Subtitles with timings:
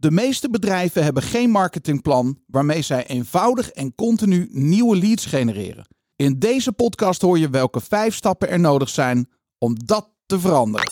[0.00, 5.86] De meeste bedrijven hebben geen marketingplan waarmee zij eenvoudig en continu nieuwe leads genereren.
[6.16, 10.90] In deze podcast hoor je welke vijf stappen er nodig zijn om dat te veranderen.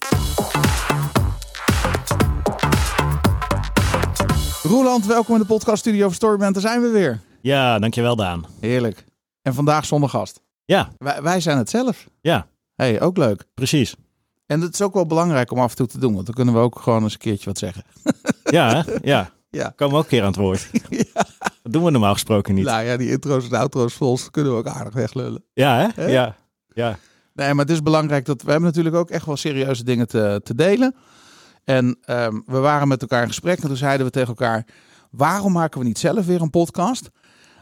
[4.63, 6.53] Roeland, welkom in de podcaststudio van Storyband.
[6.55, 7.21] Daar zijn we weer.
[7.41, 8.47] Ja, dankjewel Daan.
[8.61, 9.05] Heerlijk.
[9.43, 10.41] En vandaag zonder gast.
[10.65, 12.07] Ja, Wij, wij zijn het zelf.
[12.21, 13.45] ja, hey, ook leuk.
[13.55, 13.95] precies.
[14.47, 16.55] En het is ook wel belangrijk om af en toe te doen, want dan kunnen
[16.55, 17.85] we ook gewoon eens een keertje wat zeggen.
[18.51, 19.35] Ja, ja.
[19.51, 19.73] Ja.
[19.77, 20.69] Komen we ook een keer aan het woord.
[21.63, 22.65] Dat doen we normaal gesproken niet.
[22.65, 25.45] Nou ja, die intro's en outro's volgens kunnen we ook aardig weglullen.
[25.53, 26.03] Ja, hè?
[26.03, 26.07] Hè?
[26.07, 26.37] Ja.
[26.75, 26.99] Ja.
[27.33, 30.41] Nee, maar het is belangrijk dat we hebben natuurlijk ook echt wel serieuze dingen te,
[30.45, 30.95] te delen.
[31.65, 34.67] En ehm, we waren met elkaar in gesprek en toen zeiden we tegen elkaar:
[35.11, 37.11] waarom maken we niet zelf weer een podcast?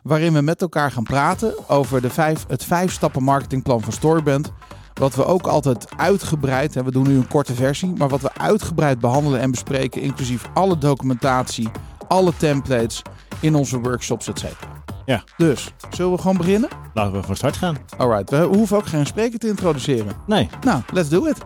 [0.02, 4.52] Waarin we met elkaar gaan praten over de vijf, het vijf stappen marketingplan van Storyband.
[4.94, 8.34] Wat we ook altijd uitgebreid, en we doen nu een korte versie, maar wat we
[8.34, 11.68] uitgebreid behandelen en bespreken, inclusief alle documentatie,
[12.08, 13.02] alle templates
[13.40, 14.82] in onze workshops, et cetera.
[15.06, 15.24] Ja.
[15.36, 16.68] Dus, zullen we gewoon beginnen?
[16.94, 17.76] Laten we van start gaan.
[17.96, 20.12] Alright, we hoeven ook geen spreker te introduceren.
[20.26, 20.48] Nee.
[20.64, 21.38] Nou, let's do it.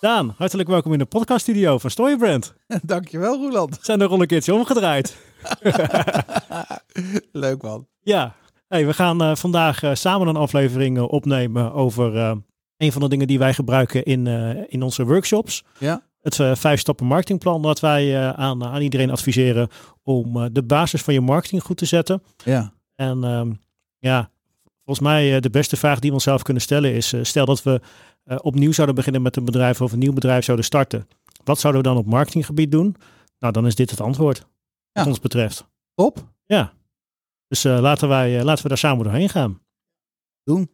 [0.00, 2.54] Daan, hartelijk welkom in de podcaststudio van Storybrand.
[2.82, 3.78] Dankjewel, Roeland.
[3.80, 5.16] Zijn er al een keertje omgedraaid.
[7.32, 7.86] Leuk man.
[8.02, 8.34] Ja.
[8.70, 12.16] Hey, we gaan eh, vandaag eh, samen een aflevering eh, opnemen over
[12.76, 14.26] een van de dingen die wij gebruiken in,
[14.68, 15.64] in onze workshops.
[15.78, 16.02] Ja.
[16.20, 19.68] Het vijf stappen marketingplan dat wij aan, aan iedereen adviseren
[20.02, 22.22] om de basis van je marketing goed te zetten.
[22.44, 22.72] Ja.
[22.94, 23.52] En ehm,
[23.98, 24.30] ja,
[24.84, 27.80] volgens mij de beste vraag die we onszelf kunnen stellen is: stel dat we
[28.24, 31.08] opnieuw zouden beginnen met een bedrijf of een nieuw bedrijf zouden starten.
[31.44, 32.96] Wat zouden we dan op marketinggebied doen?
[33.38, 34.38] Nou, dan is dit het antwoord.
[34.38, 34.44] Ja.
[34.92, 35.66] Wat ons betreft.
[35.94, 36.24] Top.
[36.44, 36.72] Ja.
[37.50, 39.60] Dus eh, laten, wij, eh, laten we daar samen doorheen gaan.
[40.44, 40.70] Doen.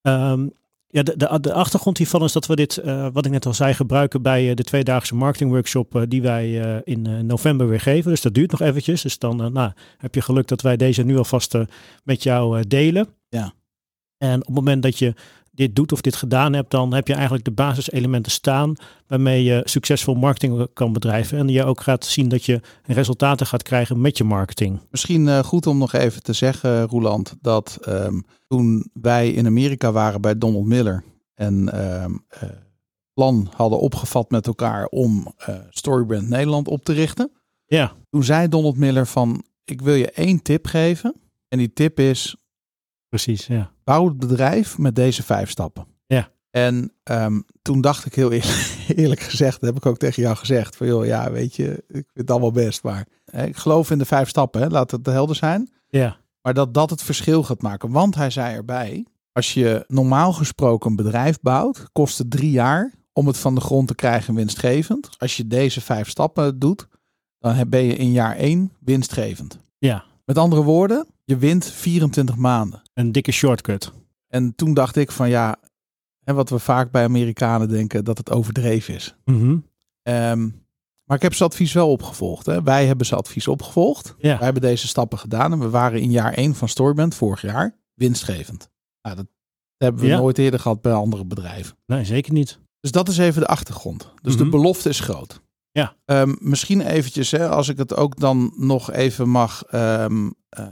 [0.00, 0.48] Ehm,
[0.86, 3.54] ja, de, de, de achtergrond hiervan is dat we dit, eh, wat ik net al
[3.54, 8.10] zei, gebruiken bij de tweedaagse marketingworkshop eh, die wij in november weer geven.
[8.10, 9.02] Dus dat duurt nog eventjes.
[9.02, 11.58] Dus dan nou, heb je geluk dat wij deze nu alvast
[12.04, 13.08] met jou delen.
[13.28, 13.52] Ja.
[14.18, 15.14] En op het moment dat je
[15.56, 18.74] dit doet of dit gedaan hebt, dan heb je eigenlijk de basiselementen staan
[19.06, 21.38] waarmee je succesvol marketing kan bedrijven.
[21.38, 24.80] En je ook gaat zien dat je resultaten gaat krijgen met je marketing.
[24.90, 29.92] Misschien eh, goed om nog even te zeggen, Roeland, dat ehm, toen wij in Amerika
[29.92, 32.04] waren bij Donald Miller en eh,
[33.12, 37.30] plan hadden opgevat met elkaar om eh, Storybrand Nederland op te richten,
[37.66, 41.14] Ja, toen zei Donald Miller van, ik wil je één tip geven.
[41.48, 42.36] En die tip is,
[43.08, 43.46] precies.
[43.46, 43.75] Ja.
[43.86, 45.86] Bouw het bedrijf met deze vijf stappen.
[46.06, 46.28] Ja.
[46.50, 50.76] En ehm, toen dacht ik heel eerlijk, eerlijk gezegd, heb ik ook tegen jou gezegd,
[50.76, 53.98] van joh, ja, weet je, ik vind het allemaal best, maar hè, ik geloof in
[53.98, 55.70] de vijf stappen, hè, laat het helder zijn.
[55.88, 57.90] ja, Maar dat dat het verschil gaat maken.
[57.90, 62.92] Want hij zei erbij, als je normaal gesproken een bedrijf bouwt, kost het drie jaar
[63.12, 65.08] om het van de grond te krijgen winstgevend.
[65.18, 66.88] Als je deze vijf stappen doet,
[67.38, 69.58] dan ben je in jaar één winstgevend.
[69.78, 70.04] ja.
[70.24, 72.82] Met andere woorden, je wint 24 maanden.
[72.98, 73.92] Een dikke shortcut.
[74.28, 75.56] En toen dacht ik van ja,
[76.24, 79.16] hè, wat we vaak bij Amerikanen denken, dat het overdreven is.
[79.24, 79.56] Mhm.
[80.02, 80.48] Ehm,
[81.04, 82.46] maar ik heb zijn advies wel opgevolgd.
[82.46, 82.62] Hè.
[82.62, 84.14] Wij hebben zijn advies opgevolgd.
[84.18, 84.34] Ja.
[84.36, 87.76] Wij hebben deze stappen gedaan en we waren in jaar 1 van Storyband vorig jaar
[87.94, 88.70] winstgevend.
[89.02, 89.26] Nou, dat
[89.76, 90.16] hebben we Ja.
[90.18, 91.76] nooit eerder gehad bij andere bedrijven.
[91.86, 92.58] Nee, zeker niet.
[92.80, 94.12] Dus dat is even de achtergrond.
[94.22, 94.50] Dus de Mhm.
[94.50, 95.40] belofte is groot.
[95.70, 95.96] Ja.
[96.04, 100.66] Ehm, misschien eventjes, hè, als ik het ook dan nog even mag ehm, eh,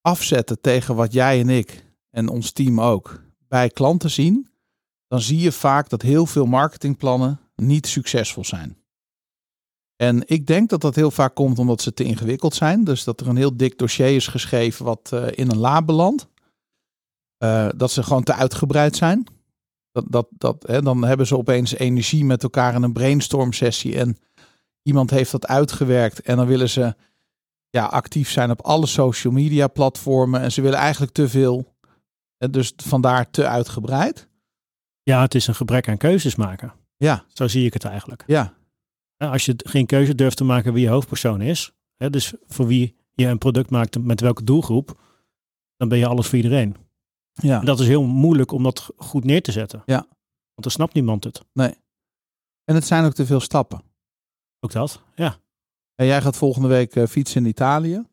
[0.00, 4.48] afzetten tegen wat jij en ik en ons team ook bij klanten zien,
[5.08, 8.76] dan zie je vaak dat heel veel marketingplannen niet succesvol zijn.
[9.96, 12.84] En ik denk dat dat heel vaak komt omdat ze te ingewikkeld zijn.
[12.84, 16.28] Dus dat er een heel dik dossier is geschreven wat eh, in een la belandt.
[17.38, 19.26] Eh, dat ze gewoon te uitgebreid zijn.
[19.92, 23.98] Dat, dat, dat, hè, dan hebben ze opeens energie met elkaar in een brainstorm sessie.
[23.98, 24.18] En
[24.82, 26.20] iemand heeft dat uitgewerkt.
[26.20, 26.94] En dan willen ze
[27.70, 30.40] ja, actief zijn op alle social media platformen.
[30.40, 31.76] En ze willen eigenlijk te veel.
[32.36, 34.28] En dus vandaar te uitgebreid.
[35.02, 36.72] Ja, het is een gebrek aan keuzes maken.
[36.96, 38.24] Ja, Zo zie ik het eigenlijk.
[38.26, 38.54] ja,
[39.16, 42.96] Als je geen keuze durft te maken wie je hoofdpersoon is, hè, dus voor wie
[43.12, 45.00] je een product maakt met welke doelgroep,
[45.76, 46.76] dan ben je alles voor iedereen.
[47.32, 47.60] ja.
[47.60, 49.82] En dat is heel moeilijk om dat goed neer te zetten.
[49.86, 49.96] Ja.
[50.54, 51.42] Want dan snapt niemand het.
[52.64, 53.82] En het zijn ook te veel stappen.
[54.60, 55.02] Ook dat.
[55.14, 55.38] Ja.
[55.98, 58.04] En jij gaat volgende week eh, fietsen in Italië.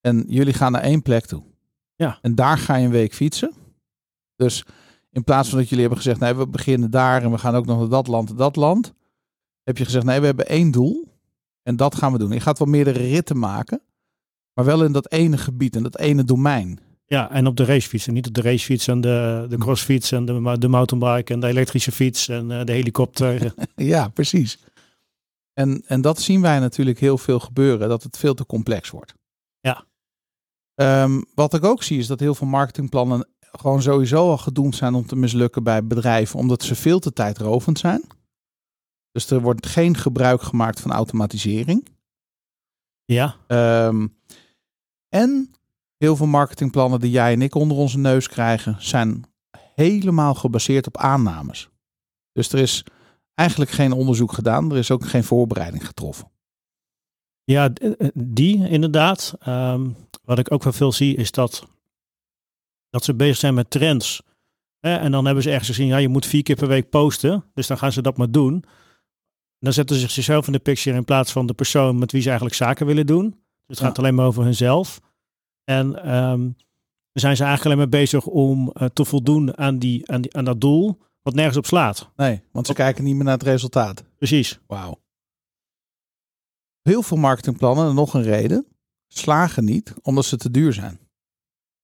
[0.00, 1.42] En jullie gaan naar één plek toe.
[1.94, 2.18] Ja.
[2.22, 3.52] En daar ga je een week fietsen.
[4.36, 4.64] Dus
[5.10, 7.66] in plaats van dat jullie hebben gezegd, nee, we beginnen daar en we gaan ook
[7.66, 8.94] nog naar dat land en dat land.
[9.62, 11.08] Heb je gezegd, nee, we hebben één doel.
[11.62, 12.30] En dat gaan we doen.
[12.30, 13.82] Je gaat wel meerdere ritten maken.
[14.52, 16.78] Maar wel in dat ene gebied en dat ene domein.
[17.06, 18.06] Ja, en op de racefiets.
[18.06, 21.46] En niet op de racefiets en de, de crossfiets en de, de mountainbike en de
[21.46, 23.54] elektrische fiets en eh, de helikopter.
[23.74, 24.58] Ja, precies.
[25.54, 29.14] En, en dat zien wij natuurlijk heel veel gebeuren, dat het veel te complex wordt.
[29.60, 29.84] Ja.
[30.74, 34.94] Ehm, wat ik ook zie is dat heel veel marketingplannen gewoon sowieso al gedoemd zijn
[34.94, 38.02] om te mislukken bij bedrijven, omdat ze veel te tijdrovend zijn.
[39.10, 41.88] Dus er wordt geen gebruik gemaakt van automatisering.
[43.04, 43.36] Ja.
[43.46, 44.06] Ehm,
[45.08, 45.54] en
[45.96, 49.24] heel veel marketingplannen die jij en ik onder onze neus krijgen, zijn
[49.74, 51.68] helemaal gebaseerd op aannames.
[52.32, 52.84] Dus er is
[53.34, 54.70] eigenlijk geen onderzoek gedaan.
[54.70, 56.32] Er is ook geen voorbereiding getroffen.
[57.44, 57.72] Ja,
[58.14, 59.34] die inderdaad.
[59.38, 59.90] Ehm,
[60.24, 61.66] wat ik ook wel veel zie is dat,
[62.90, 64.22] dat ze bezig zijn met trends.
[64.80, 64.96] Hè?
[64.96, 67.44] En dan hebben ze ergens gezien, ja, je moet vier keer per week posten.
[67.54, 68.64] Dus dan gaan ze dat maar doen.
[69.58, 72.26] dan zetten ze zichzelf in de picture in plaats van de persoon met wie ze
[72.28, 73.30] eigenlijk zaken willen doen.
[73.66, 75.00] Dus het gaat alleen maar over hunzelf.
[75.64, 76.56] En um,
[77.12, 80.36] dan zijn ze eigenlijk alleen maar bezig om uh, te voldoen aan, die, aan, die,
[80.36, 82.10] aan dat doel, wat nergens op slaat.
[82.16, 84.04] Nee, want ze kijken niet meer naar het resultaat.
[84.16, 84.60] Precies.
[84.66, 85.02] Wauw.
[86.82, 88.66] Heel veel marketingplannen, en nog een reden,
[89.06, 91.00] slagen niet omdat ze te duur zijn.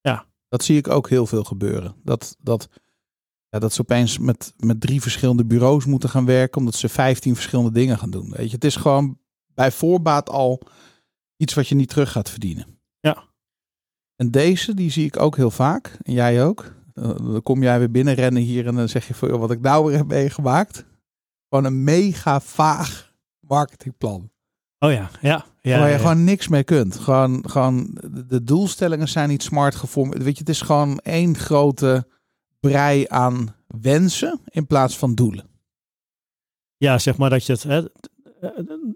[0.01, 0.27] Ja.
[0.49, 1.95] Dat zie ik ook heel veel gebeuren.
[2.03, 2.69] Dat, dat,
[3.49, 7.35] ja, dat ze opeens met, met drie verschillende bureaus moeten gaan werken, omdat ze vijftien
[7.35, 8.31] verschillende dingen gaan doen.
[8.31, 9.19] Weet je, het is gewoon
[9.55, 10.63] bij voorbaat al
[11.37, 12.81] iets wat je niet terug gaat verdienen.
[13.01, 13.29] Ja.
[14.17, 15.99] En deze, die zie ik ook heel vaak.
[16.03, 16.75] En jij ook.
[17.00, 19.97] Dan kom jij weer binnenrennen hier en dan zeg je van wat ik nou weer
[19.97, 20.85] heb meegemaakt.
[21.49, 24.31] Gewoon een mega vaag marketingplan.
[24.79, 25.44] Oh ja, ja.
[25.61, 26.00] ja waar je ja.
[26.00, 26.97] gewoon niks mee kunt.
[26.97, 30.17] Gewoon, gewoon de doelstellingen zijn niet smart gevormd.
[30.17, 32.06] Weet je, het is gewoon één grote
[32.61, 35.49] brei aan wensen in plaats van doelen.
[36.76, 37.82] Ja, zeg maar dat je het, hè,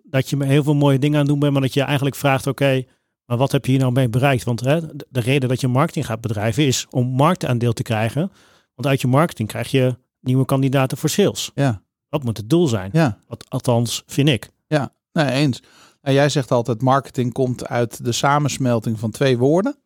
[0.02, 2.46] dat je heel veel mooie dingen aan het doen bent, maar dat je eigenlijk vraagt,
[2.46, 2.84] oké,
[3.26, 4.44] maar wat heb je hier nou mee bereikt?
[4.44, 4.80] Want hè,
[5.10, 8.32] de reden dat je marketing gaat bedrijven is om marktaandeel te krijgen.
[8.74, 11.50] Want uit je marketing krijg je nieuwe kandidaten voor sales.
[11.54, 11.82] Ja.
[12.08, 12.90] Dat moet het doel zijn.
[12.92, 13.18] Ja.
[13.28, 14.50] Wat, althans, vind ik.
[14.66, 15.62] Ja, nee, eens.
[16.02, 19.76] Nou, jij zegt altijd, marketing komt uit de samensmelting van twee woorden.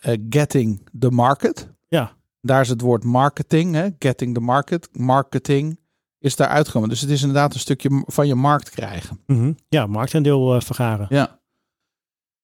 [0.00, 1.68] Eh, getting the market.
[1.88, 2.16] Ja.
[2.40, 3.88] Daar is het woord marketing, hè?
[3.98, 4.88] getting the market.
[4.92, 5.78] Marketing
[6.18, 6.88] is daar uitgekomen.
[6.88, 9.20] Dus het is inderdaad een stukje van je markt krijgen.
[9.26, 9.52] Mhm.
[9.68, 11.06] Ja, marktaandeel uh, vergaren.
[11.08, 11.40] Ja.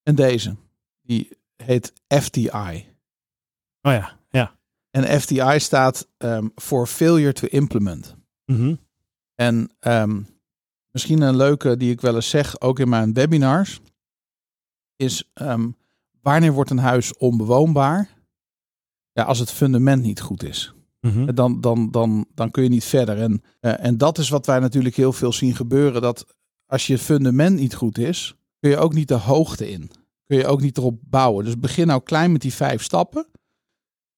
[0.08, 0.56] En deze,
[1.02, 2.86] die heet FTI.
[3.82, 4.58] Oh ja, ja.
[4.90, 8.16] En FTI staat um, voor Failure to Implement.
[8.44, 8.74] Mhm.
[9.34, 10.26] En um,
[10.90, 13.80] misschien een leuke die ik wel eens zeg, ook in mijn webinars,
[14.96, 15.76] is um,
[16.22, 18.08] wanneer wordt een huis onbewoonbaar?
[19.12, 20.74] Ja, als het fundament niet goed is.
[21.00, 21.34] Mhm.
[21.34, 23.18] Dan, dan, dan, dan kun je niet verder.
[23.18, 26.02] En, uh, en dat is wat wij natuurlijk heel veel zien gebeuren.
[26.02, 26.26] Dat
[26.66, 29.90] als je fundament niet goed is, kun je ook niet de hoogte in.
[30.26, 31.44] Kun je ook niet erop bouwen.
[31.44, 33.26] Dus begin nou klein met die vijf stappen.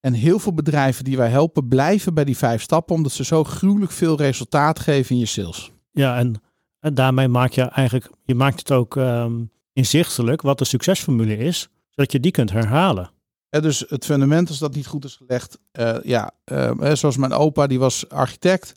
[0.00, 3.44] En heel veel bedrijven die wij helpen, blijven bij die vijf stappen, omdat ze zo
[3.44, 5.72] gruwelijk veel resultaat geven in je sales.
[5.90, 6.42] Ja, en,
[6.78, 11.68] en daarmee maak je eigenlijk, je maakt het ook um, inzichtelijk wat de succesformule is,
[11.88, 13.10] zodat je die kunt herhalen.
[13.48, 17.32] Ja, dus het fundament, als dat niet goed is gelegd, uh, ja, uh, zoals mijn
[17.32, 18.74] opa, die was architect.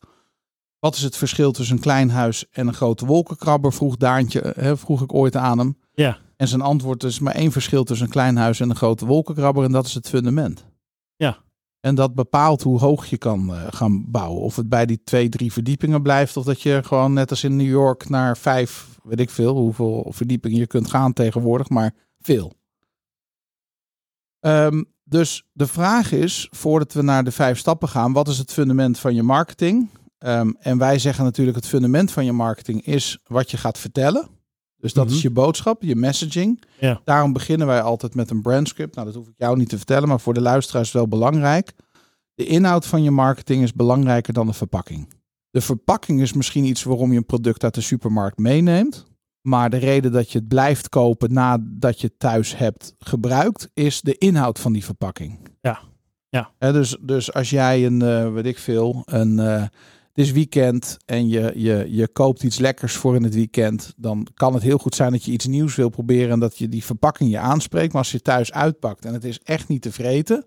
[0.84, 3.74] Wat is het verschil tussen een klein huis en een grote wolkenkrabber?
[3.74, 5.78] Vroeg Daantje, hè, vroeg ik ooit aan hem.
[5.94, 6.18] Ja.
[6.36, 9.64] En zijn antwoord is maar één verschil tussen een klein huis en een grote wolkenkrabber.
[9.64, 10.66] En dat is het fundament.
[11.16, 11.38] Ja.
[11.80, 14.42] En dat bepaalt hoe hoog je kan uh, gaan bouwen.
[14.42, 16.38] Of het bij die twee, drie verdiepingen blijft.
[16.38, 20.08] Of dat je gewoon net als in New York naar vijf, weet ik veel, hoeveel
[20.10, 21.70] verdiepingen je kunt gaan tegenwoordig.
[21.70, 22.54] Maar veel.
[24.40, 28.54] Um, dus de vraag is, voordat we naar de vijf stappen gaan, wat is het
[28.54, 29.90] fundament van je marketing?
[30.26, 34.28] Um, en wij zeggen natuurlijk het fundament van je marketing is wat je gaat vertellen.
[34.78, 35.18] Dus dat mm -hmm.
[35.18, 36.64] is je boodschap, je messaging.
[36.80, 37.02] Ja.
[37.04, 38.96] Daarom beginnen wij altijd met een brandscript.
[38.96, 41.74] Nou, dat hoef ik jou niet te vertellen, maar voor de luisteraars wel belangrijk.
[42.36, 45.14] De inhoud van je marketing is belangrijker dan de verpakking.
[45.50, 49.06] De verpakking is misschien iets waarom je een product uit de supermarkt meeneemt.
[49.42, 54.02] Maar de reden dat je het blijft kopen nadat je het thuis hebt gebruikt, is
[54.02, 55.40] de inhoud van die verpakking.
[55.62, 55.80] Ja,
[56.30, 56.52] ja.
[56.58, 59.38] He, dus, dus als jij een, uh, weet ik veel, een...
[59.38, 59.64] Uh,
[60.14, 64.28] het is weekend en je, je, je koopt iets lekkers voor in het weekend, dan
[64.34, 66.84] kan het heel goed zijn dat je iets nieuws wil proberen en dat je die
[66.84, 67.94] verpakking je aanspreekt.
[67.94, 70.46] Maar als je thuis uitpakt en het is echt niet te vreten,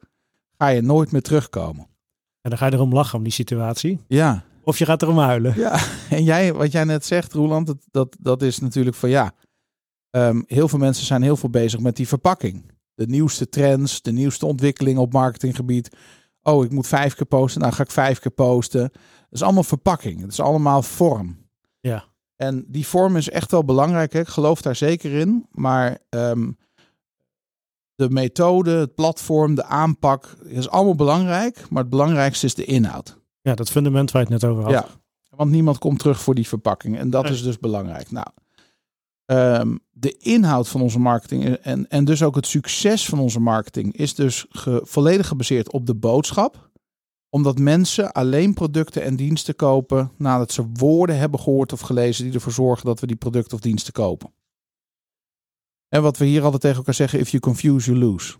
[0.58, 1.86] ga je nooit meer terugkomen.
[2.40, 4.00] En dan ga je erom lachen om die situatie.
[4.08, 4.44] Ja.
[4.62, 5.54] Of je gaat erom huilen.
[5.56, 5.80] Ja,
[6.10, 9.32] en jij, wat jij net zegt, Roland, dat, dat, dat is natuurlijk van ja.
[10.10, 12.72] Um, heel veel mensen zijn heel veel bezig met die verpakking.
[12.94, 15.96] De nieuwste trends, de nieuwste ontwikkelingen op marketinggebied.
[16.42, 17.60] Oh, ik moet vijf keer posten.
[17.60, 18.90] Nou ga ik vijf keer posten.
[19.28, 20.20] Het is allemaal verpakking.
[20.20, 21.36] Het is allemaal vorm.
[21.80, 22.04] Ja.
[22.36, 24.12] En die vorm is echt wel belangrijk.
[24.12, 24.20] Hè?
[24.20, 25.46] Ik geloof daar zeker in.
[25.50, 26.56] Maar um,
[27.94, 31.70] de methode, het platform, de aanpak is allemaal belangrijk.
[31.70, 33.18] Maar het belangrijkste is de inhoud.
[33.40, 34.72] Ja, dat fundament waar je het net over had.
[34.72, 34.86] Ja.
[35.28, 36.98] Want niemand komt terug voor die verpakking.
[36.98, 37.32] En dat Nee.
[37.32, 38.10] is dus belangrijk.
[38.10, 38.26] Nou,
[39.24, 43.96] ehm, de inhoud van onze marketing en, en dus ook het succes van onze marketing
[43.96, 46.65] is dus ge- volledig gebaseerd op de boodschap.
[47.28, 52.34] Omdat mensen alleen producten en diensten kopen nadat ze woorden hebben gehoord of gelezen die
[52.34, 54.34] ervoor zorgen dat we die producten of diensten kopen.
[55.88, 58.36] En wat we hier altijd tegen elkaar zeggen, if you confuse, you lose.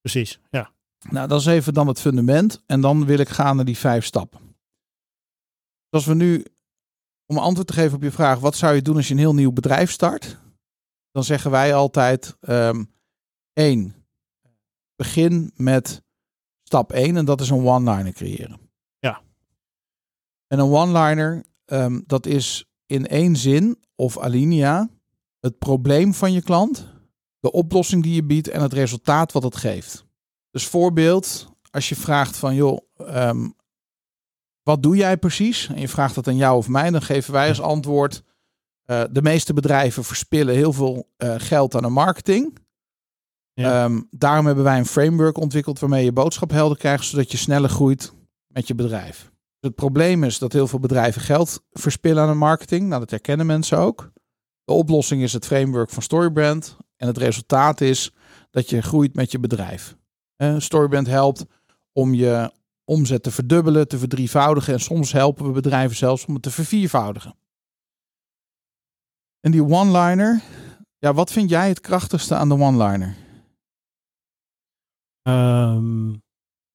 [0.00, 0.72] Precies, ja.
[1.08, 2.62] Nou, dat is even dan het fundament.
[2.66, 4.40] En dan wil ik gaan naar die vijf stappen.
[5.88, 6.44] Als we nu,
[7.26, 9.34] om antwoord te geven op je vraag, wat zou je doen als je een heel
[9.34, 10.38] nieuw bedrijf start?
[11.10, 12.84] Dan zeggen wij altijd, ehm
[13.52, 13.94] één,
[14.96, 16.02] begin met
[16.70, 18.60] stap één en dat is een one-liner creëren.
[18.98, 19.20] Ja.
[20.46, 24.88] En een one-liner, ehm, dat is in één zin of alinea
[25.40, 26.86] het probleem van je klant,
[27.40, 30.04] de oplossing die je biedt en het resultaat wat het geeft.
[30.50, 33.48] Dus voorbeeld, als je vraagt van joh, ehm,
[34.62, 35.68] wat doe jij precies?
[35.68, 38.22] En je vraagt dat aan jou of mij, dan geven wij als antwoord.
[38.84, 42.58] eh, de meeste bedrijven verspillen heel veel eh, geld aan de marketing.
[43.54, 47.70] Ehm, daarom hebben wij een framework ontwikkeld waarmee je boodschap helder krijgt, zodat je sneller
[47.70, 48.12] groeit
[48.46, 49.30] met je bedrijf.
[49.60, 52.88] Het probleem is dat heel veel bedrijven geld verspillen aan de marketing.
[52.88, 54.12] Nou, dat herkennen mensen ook.
[54.64, 56.76] De oplossing is het framework van Storybrand.
[56.96, 58.12] En het resultaat is
[58.50, 59.96] dat je groeit met je bedrijf.
[60.58, 61.44] Storybrand helpt
[61.92, 62.52] om je
[62.84, 64.72] omzet te verdubbelen, te verdrievoudigen.
[64.72, 67.34] En soms helpen we bedrijven zelfs om het te verviervoudigen.
[69.40, 70.42] En die one-liner,
[70.98, 73.16] ja, wat vind jij het krachtigste aan de one-liner?
[75.30, 76.10] Ehm,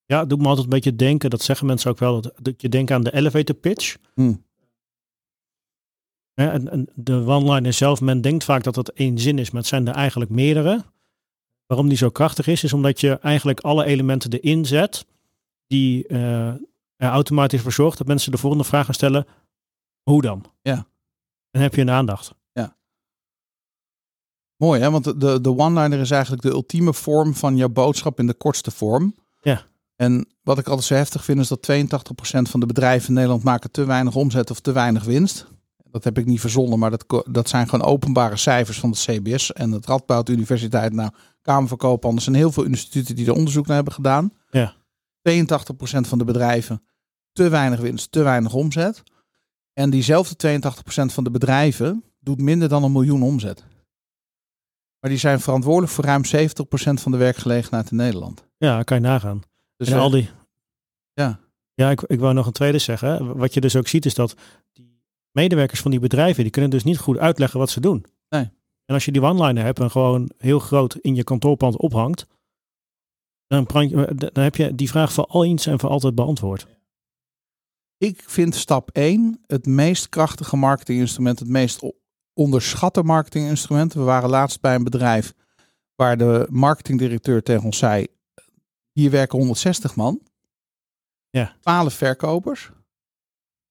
[0.06, 2.62] ja, het doet me altijd een beetje denken, dat zeggen mensen ook wel, dat, dat
[2.62, 3.96] je denkt aan de elevator pitch.
[4.14, 4.34] Hm.
[6.34, 9.62] Ja, en, en de one-liner zelf, men denkt vaak dat het één zin is, maar
[9.62, 10.84] het zijn er eigenlijk meerdere.
[11.66, 15.06] Waarom die zo krachtig is, is omdat je eigenlijk alle elementen erin zet
[15.68, 16.48] die eh,
[16.96, 19.26] er automatisch voor zorgt dat mensen de volgende vraag gaan stellen,
[20.04, 20.46] hoe dan?
[20.62, 20.88] Ja.
[21.52, 22.36] Dan heb je een aandacht.
[24.58, 24.92] Mooi, hè?
[24.92, 28.72] Want de, de one-liner is eigenlijk de ultieme vorm van jouw boodschap in de kortste
[28.72, 29.16] vorm.
[29.42, 29.66] Ja.
[29.96, 33.44] En wat ik altijd zo heftig vind, is dat 82% van de bedrijven in Nederland
[33.44, 35.48] maken te weinig omzet of te weinig winst.
[35.92, 39.54] Dat heb ik niet verzonnen, maar dat, dat zijn gewoon openbare cijfers van het CBS
[39.54, 40.94] en het Radboud Universiteit.
[40.94, 41.10] Nou,
[41.42, 42.16] Kamer van Koophandel.
[42.16, 44.34] Er zijn heel veel instituten die er onderzoek naar hebben gedaan.
[44.50, 44.74] Ja.
[45.30, 46.82] 82% van de bedrijven
[47.34, 49.04] te weinig winst, te weinig omzet.
[49.74, 53.64] En diezelfde 82% van de bedrijven doet minder dan een miljoen omzet.
[55.06, 56.28] Maar die zijn verantwoordelijk voor ruim 70%
[57.02, 58.46] van de werkgelegenheid in Nederland.
[58.58, 59.42] Ja, kan je nagaan.
[59.78, 60.30] Dus en eh, al die.
[61.14, 61.40] ja.
[61.74, 63.38] Ja, ik, ik wou nog een tweede zeggen.
[63.38, 64.36] Wat je dus ook ziet is dat
[64.74, 68.06] die medewerkers van die bedrijven, die kunnen dus niet goed uitleggen wat ze doen.
[68.30, 68.52] Nee.
[68.86, 72.26] En als je die one-liner hebt en gewoon heel groot in je kantoorpand ophangt,
[73.48, 73.66] dan,
[74.16, 76.68] dan heb je die vraag voor al eens en voor altijd beantwoord.
[77.98, 81.82] Ik vind stap 1 het meest krachtige marketinginstrument, het meest
[82.36, 83.94] onderschatte marketinginstrument.
[83.94, 85.34] We waren laatst bij een bedrijf
[85.96, 88.08] waar de marketingdirecteur tegen ons zei:
[88.92, 90.22] hier werken 160 man.
[91.30, 91.56] Ja.
[91.62, 92.72] 12 verkopers.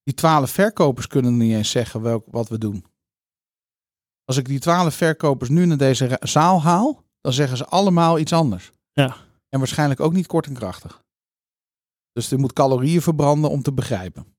[0.03, 2.85] Die 12 verkopers kunnen niet eens zeggen welk, wat we doen.
[4.25, 8.33] Als ik die 12 verkopers nu naar deze zaal haal, dan zeggen ze allemaal iets
[8.33, 8.73] anders.
[8.93, 9.17] Ja.
[9.49, 11.05] En waarschijnlijk ook niet kort en krachtig.
[12.13, 14.34] Dus je moet calorieën verbranden om te begrijpen.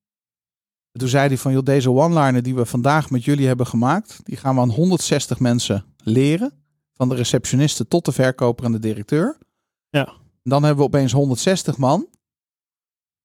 [0.96, 4.20] En toen zei hij van, joh, deze one-liner die we vandaag met jullie hebben gemaakt,
[4.24, 6.54] die gaan we aan 160 mensen leren.
[6.94, 9.38] Van de receptioniste tot de verkoper en de directeur.
[9.90, 10.08] Ja.
[10.08, 12.08] En dan hebben we opeens 160 man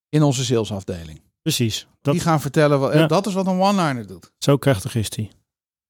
[0.09, 1.21] in onze salesafdeling.
[1.43, 1.87] Precies.
[2.03, 3.07] Dat, Die gaan vertellen, wat, Ja.
[3.07, 4.33] dat is wat een one-liner doet.
[4.39, 5.31] Zo krachtig is die.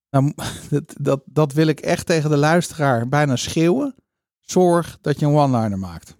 [0.09, 0.33] Nou,
[0.69, 3.95] dat, dat, dat wil ik echt tegen de luisteraar bijna schreeuwen.
[4.39, 6.15] Zorg dat je een one-liner maakt.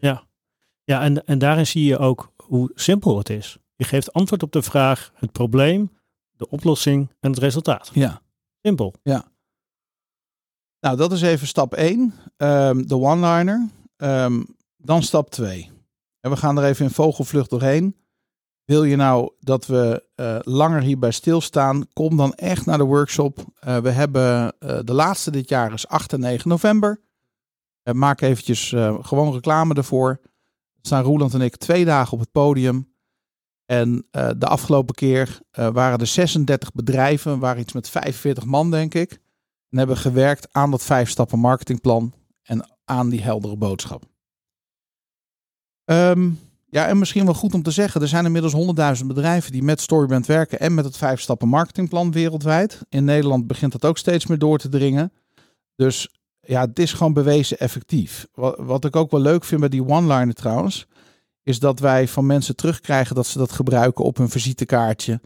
[0.83, 3.57] Ja, en, en daarin zie je ook hoe simpel het is.
[3.81, 5.91] Je geeft antwoord op de vraag, het probleem,
[6.31, 7.89] de oplossing en het resultaat.
[7.93, 8.21] Ja.
[8.61, 8.93] Simpel.
[10.79, 12.13] Nou, dat is even stap 1,
[12.87, 13.69] de one-liner.
[13.97, 14.43] Ehm,
[14.77, 15.71] dan stap 2.
[16.19, 17.97] En we gaan er even in vogelvlucht doorheen.
[18.65, 23.45] Wil je nou dat we eh, langer hierbij stilstaan, kom dan echt naar de workshop.
[23.59, 27.01] Eh, we hebben eh, de laatste dit jaar is 8 en 9 november.
[27.93, 28.69] Maak eventjes
[29.01, 30.09] gewoon reclame ervoor.
[30.09, 32.90] Er staan Roeland en ik twee dagen op het podium.
[33.71, 38.71] En eh, de afgelopen keer eh, waren er 36 bedrijven, waren iets met 45 man
[38.71, 39.11] denk ik.
[39.69, 42.13] En hebben gewerkt aan dat vijf stappen marketingplan
[42.43, 44.03] en aan die heldere boodschap.
[45.85, 46.29] Ehm,
[46.65, 49.81] ja, en misschien wel goed om te zeggen, er zijn inmiddels 100.000 bedrijven die met
[49.81, 52.81] Storybrand werken en met het vijf stappen marketingplan wereldwijd.
[52.89, 55.13] In Nederland begint dat ook steeds meer door te dringen.
[55.75, 56.09] Dus
[56.39, 58.27] ja, het is gewoon bewezen effectief.
[58.33, 60.87] Wat, wat ik ook wel leuk vind bij die one-liner trouwens,
[61.43, 65.21] is dat wij van mensen terugkrijgen dat ze dat gebruiken op hun visitekaartje.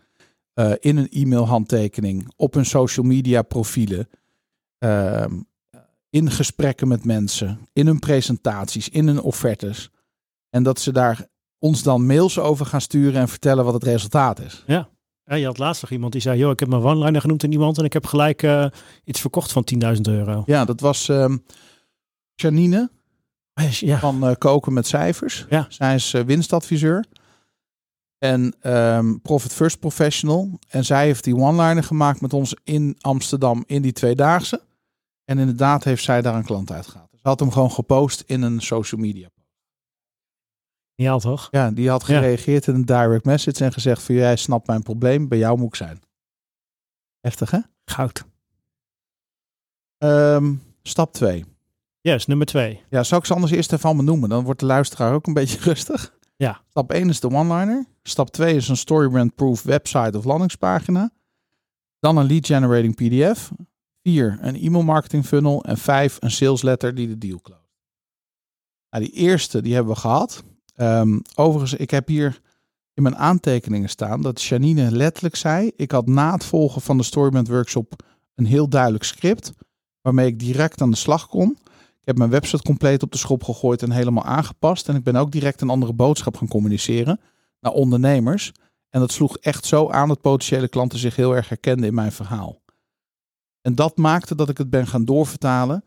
[0.54, 4.10] eh, in een e-mailhandtekening, op hun social media profielen,
[4.78, 5.34] ehm,
[6.10, 9.90] in gesprekken met mensen, in hun presentaties, in hun offertes.
[10.50, 11.28] En dat ze daar
[11.60, 14.64] ons dan mails over gaan sturen en vertellen wat het resultaat is.
[14.68, 14.90] Ja.
[15.26, 17.52] Ja, je had laatst nog iemand die zei, joh, ik heb mijn one-liner genoemd aan
[17.52, 18.66] iemand en ik heb gelijk eh,
[19.04, 20.44] iets verkocht van 10.000 euro.
[20.46, 21.38] Ja, dat was ehm
[22.36, 22.90] Janine
[23.62, 25.46] Ja, van eh, Koken met Cijfers.
[25.50, 25.66] Ja.
[25.70, 27.06] Zij is eh, winstadviseur
[28.18, 30.60] en ehm, Profit First Professional.
[30.70, 34.62] En zij heeft die one-liner gemaakt met ons in Amsterdam in die tweedaagse.
[35.26, 37.10] En inderdaad heeft zij daar een klant uitgehaald.
[37.12, 39.30] Ze had hem gewoon gepost in een social media.
[40.96, 41.48] ja toch?
[41.52, 42.18] Ja, die had Ja.
[42.18, 45.68] gereageerd in een direct message en gezegd van jij snapt mijn probleem, bij jou moet
[45.68, 46.02] ik zijn.
[47.20, 47.60] Heftig hè?
[47.86, 48.26] Goud.
[49.98, 51.46] Ehm, stap 2.
[52.06, 52.82] Yes, nummer twee.
[52.90, 54.30] Ja, zou ik ze anders eerst even allemaal noemen?
[54.30, 56.18] Dan wordt de luisteraar ook een beetje rustig.
[56.36, 56.62] Ja.
[56.70, 57.86] Stap 1 is de one-liner.
[58.04, 61.12] Stap 2 is een storybrand-proof website of landingspagina.
[62.00, 63.52] Dan een lead generating PDF.
[64.04, 65.64] 4 een e-mail marketing funnel.
[65.64, 67.62] En 5 een sales letter die de deal close.
[68.90, 70.44] Nou, die eerste die hebben we gehad.
[70.76, 72.42] Ehm, overigens, ik heb hier
[72.94, 77.04] in mijn aantekeningen staan dat Janine letterlijk zei: ik had na het volgen van de
[77.04, 78.04] storybrand workshop
[78.36, 79.52] een heel duidelijk script
[80.02, 81.58] waarmee ik direct aan de slag kon.
[82.06, 84.90] Ik heb mijn website compleet op de schop gegooid en helemaal aangepast.
[84.90, 87.20] En ik ben ook direct een andere boodschap gaan communiceren
[87.60, 88.52] naar ondernemers.
[88.90, 92.12] En dat sloeg echt zo aan dat potentiële klanten zich heel erg herkenden in mijn
[92.12, 92.62] verhaal.
[93.62, 95.84] En dat maakte dat ik het ben gaan doorvertalen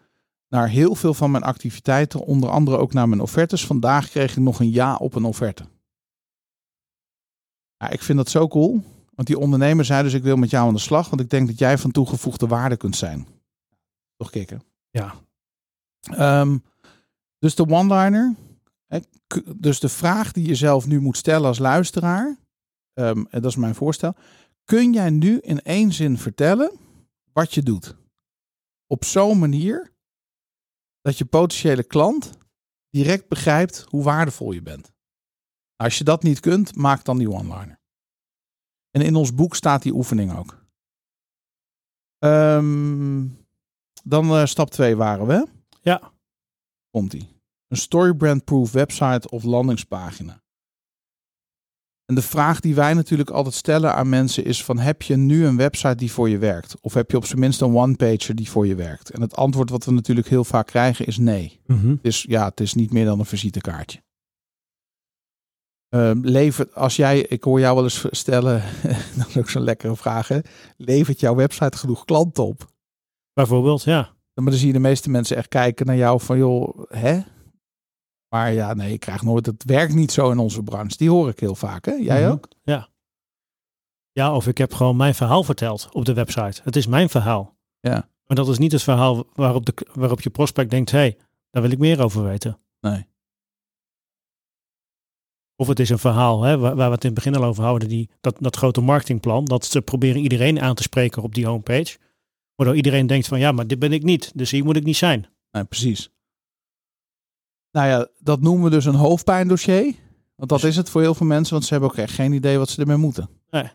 [0.49, 3.67] naar heel veel van mijn activiteiten, onder andere ook naar mijn offertes.
[3.67, 5.65] Vandaag kreeg ik nog een ja op een offerte.
[7.91, 8.83] Ik vind dat zo cool.
[9.15, 11.47] Want die ondernemer zei dus ik wil met jou aan de slag, want ik denk
[11.47, 13.27] dat jij van toegevoegde waarde kunt zijn.
[14.17, 14.63] Toch kicken.
[14.91, 15.27] Ja.
[16.01, 16.59] Ehm,
[17.39, 18.37] dus de one-liner.
[19.57, 22.37] Dus de vraag die je zelf nu moet stellen als luisteraar.
[22.93, 24.15] ehm, en dat is mijn voorstel.
[24.65, 26.73] Kun jij nu in één zin vertellen
[27.33, 27.97] wat je doet?
[28.87, 29.93] Op zo'n manier
[31.01, 32.39] dat je potentiële klant
[32.91, 34.93] direct begrijpt hoe waardevol je bent.
[35.77, 37.81] Als je dat niet kunt, maak dan die one-liner.
[38.91, 40.67] En in ons boek staat die oefening ook.
[42.19, 43.27] Ehm,
[44.05, 45.49] dan eh, stap 2 waren we.
[45.81, 46.13] Ja.
[46.91, 47.29] Komt ie.
[47.69, 50.43] Een storybrand-proof website of landingspagina.
[52.05, 55.47] En de vraag die wij natuurlijk altijd stellen aan mensen is van heb je nu
[55.47, 56.81] een website die voor je werkt?
[56.81, 59.11] Of heb je op zijn minst een one-pager die voor je werkt?
[59.11, 61.61] En het antwoord wat we natuurlijk heel vaak krijgen is nee.
[61.91, 64.03] Het is, ja, het is niet meer dan een visitekaartje.
[65.89, 68.63] Ehm levert, als jij, ik hoor jou wel eens stellen,
[69.19, 70.39] dat is ook zo'n lekkere vraag, hè?
[70.77, 72.73] levert jouw website genoeg klanten op?
[73.33, 74.17] Bijvoorbeeld, ja.
[74.43, 77.21] Maar dan zie je de meeste mensen echt kijken naar jou van, joh, hè?
[78.29, 80.97] Maar ja, nee, ik krijg nooit, het werkt niet zo in onze branche.
[80.97, 81.93] Die hoor ik heel vaak, hè?
[81.93, 82.31] Jij Mhm.
[82.31, 82.49] ook?
[82.63, 82.89] Ja.
[84.13, 86.61] Ja, of ik heb gewoon mijn verhaal verteld op de website.
[86.65, 87.57] Het is mijn verhaal.
[87.81, 88.09] Ja.
[88.27, 91.19] Maar dat is niet het verhaal waarop, de, waarop je prospect denkt, hé, hey,
[91.51, 92.59] daar wil ik meer over weten.
[92.81, 93.07] Nee.
[95.57, 97.65] Of het is een verhaal hè, waar, waar we het in het begin al over
[97.65, 101.47] houden, die, dat, dat grote marketingplan, dat ze proberen iedereen aan te spreken op die
[101.47, 101.99] homepage.
[102.59, 104.97] Waardoor iedereen denkt van, ja, maar dit ben ik niet, dus hier moet ik niet
[104.97, 105.27] zijn.
[105.51, 106.11] Nee, precies.
[107.71, 109.95] Nou ja, dat noemen we dus een hoofdpijndossier.
[110.35, 112.59] Want dat is het voor heel veel mensen, want ze hebben ook echt geen idee
[112.59, 113.29] wat ze ermee moeten.
[113.51, 113.71] Nee.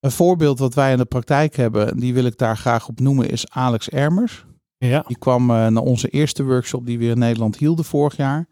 [0.00, 3.00] Een voorbeeld wat wij in de praktijk hebben, en die wil ik daar graag op
[3.00, 4.44] noemen, is Alex Ermers.
[4.76, 8.48] Ja, Die kwam eh, naar onze eerste workshop die we in Nederland hielden vorig jaar.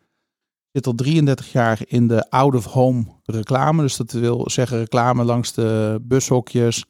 [0.73, 3.83] Zit al 33 jaar in de out-of-home reclame.
[3.83, 6.85] Dus dat wil zeggen reclame langs de bushokjes.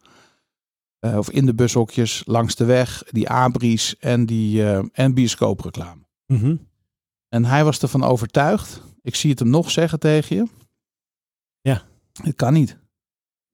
[0.98, 3.02] Eh, of in de bushokjes, langs de weg.
[3.10, 6.06] Die abris en, die, eh, en bioscoopreclame.
[6.26, 6.56] Mhm.
[7.28, 8.82] En hij was ervan overtuigd.
[9.02, 10.46] Ik zie het hem nog zeggen tegen je.
[11.60, 11.82] Ja.
[12.22, 12.78] Het kan niet.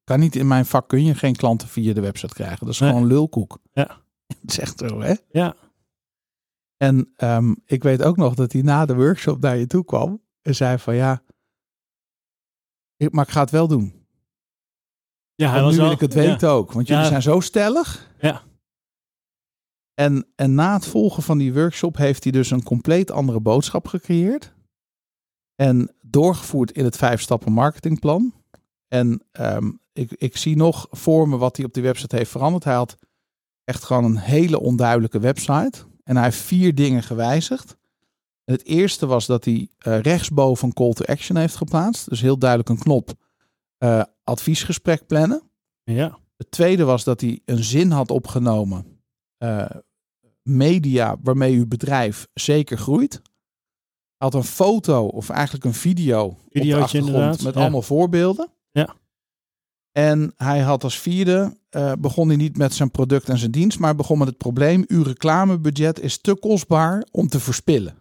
[0.05, 0.37] Kan niet.
[0.37, 2.59] In mijn vak kun je geen klanten via de website krijgen.
[2.67, 2.91] Dat is Nee.
[2.91, 3.59] gewoon lulkoek.
[3.73, 4.03] Ja.
[4.41, 5.15] Het is echt zo, hè?
[5.31, 5.57] ja,
[6.77, 10.23] En ehm, ik weet ook nog dat hij na de workshop naar je toe kwam.
[10.43, 11.23] En zei van ja,
[13.11, 14.04] maar ik ga het wel doen.
[15.35, 16.73] Ja hij Want was nu wil ik het weten ook.
[16.73, 18.11] Want jullie zijn zo stellig.
[18.19, 18.43] Ja.
[19.95, 23.87] En, en na het volgen van die workshop heeft hij dus een compleet andere boodschap
[23.87, 24.53] gecreëerd.
[25.55, 28.33] En doorgevoerd in het vijf stappen marketingplan.
[28.89, 32.65] En ehm, ik, ik zie nog voor me wat hij op die website heeft veranderd.
[32.65, 32.97] Hij had
[33.65, 35.85] echt gewoon een hele onduidelijke website.
[36.05, 37.77] En hij heeft vier dingen gewijzigd.
[38.45, 42.09] En het eerste was dat hij eh, rechtsboven een call to action heeft geplaatst.
[42.09, 43.13] Dus heel duidelijk een knop
[43.85, 45.43] eh, adviesgesprek plannen.
[45.83, 49.03] Ja, Het tweede was dat hij een zin had opgenomen.
[49.39, 49.71] eh,
[50.43, 53.23] media waarmee uw bedrijf zeker groeit.
[54.17, 57.61] Had een foto of eigenlijk een video op de achtergrond met ja.
[57.61, 58.51] allemaal voorbeelden.
[58.71, 58.97] Ja.
[59.93, 63.79] En hij had als vierde, uh, begon hij niet met zijn product en zijn dienst,
[63.79, 67.97] maar begon met het probleem, uw reclamebudget is te kostbaar om te verspillen.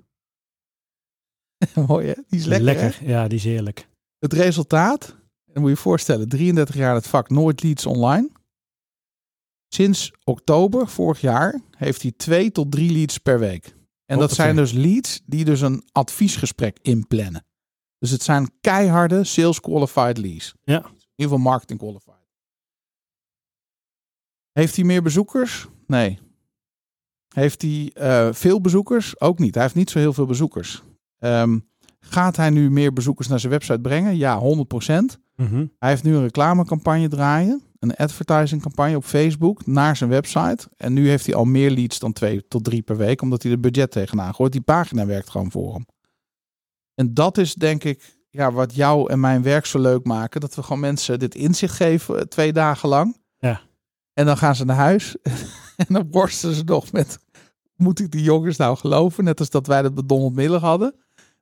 [1.88, 2.14] Mooi hè?
[2.28, 3.08] Die is lekker, lekker.
[3.08, 3.88] ja, die is heerlijk.
[4.20, 5.16] Het resultaat,
[5.54, 8.30] dan moet je je voorstellen, 33 jaar het vak nooit leads online.
[9.68, 13.76] Sinds oktober vorig jaar heeft hij twee tot drie leads per week.
[14.06, 17.46] En dat zijn dus leads die dus een adviesgesprek inplannen.
[17.98, 20.54] Dus het zijn keiharde sales qualified leads.
[20.64, 20.78] Ja.
[20.78, 22.14] In ieder geval marketing qualified.
[24.52, 25.68] Heeft hij meer bezoekers?
[25.88, 26.20] Nee.
[27.28, 29.20] Heeft hij uh, veel bezoekers?
[29.20, 29.54] Ook niet.
[29.54, 30.84] Hij heeft niet zo heel veel bezoekers.
[31.20, 34.18] Um, gaat hij nu meer bezoekers naar zijn website brengen?
[34.18, 34.42] Ja,
[34.92, 35.23] 100%.
[35.36, 37.64] Mm Hij heeft nu een reclamecampagne draaien.
[37.80, 40.68] Een advertising campagne op Facebook naar zijn website.
[40.78, 43.22] En nu heeft hij al meer leads dan twee tot drie per week.
[43.22, 44.52] Omdat hij de budget tegenaan gooit.
[44.52, 45.86] Die pagina werkt gewoon voor hem.
[46.96, 50.42] En dat is denk ik ja, wat jou en mijn werk zo leuk maken.
[50.42, 53.18] Dat we gewoon mensen dit inzicht geven eh, twee dagen lang.
[53.38, 53.62] Ja.
[54.14, 55.16] En dan gaan ze naar huis.
[55.84, 57.20] en dan borsten ze nog met...
[57.76, 59.24] Moet ik die jongens nou geloven?
[59.24, 60.96] Net als dat wij dat bij Donald Miller hadden.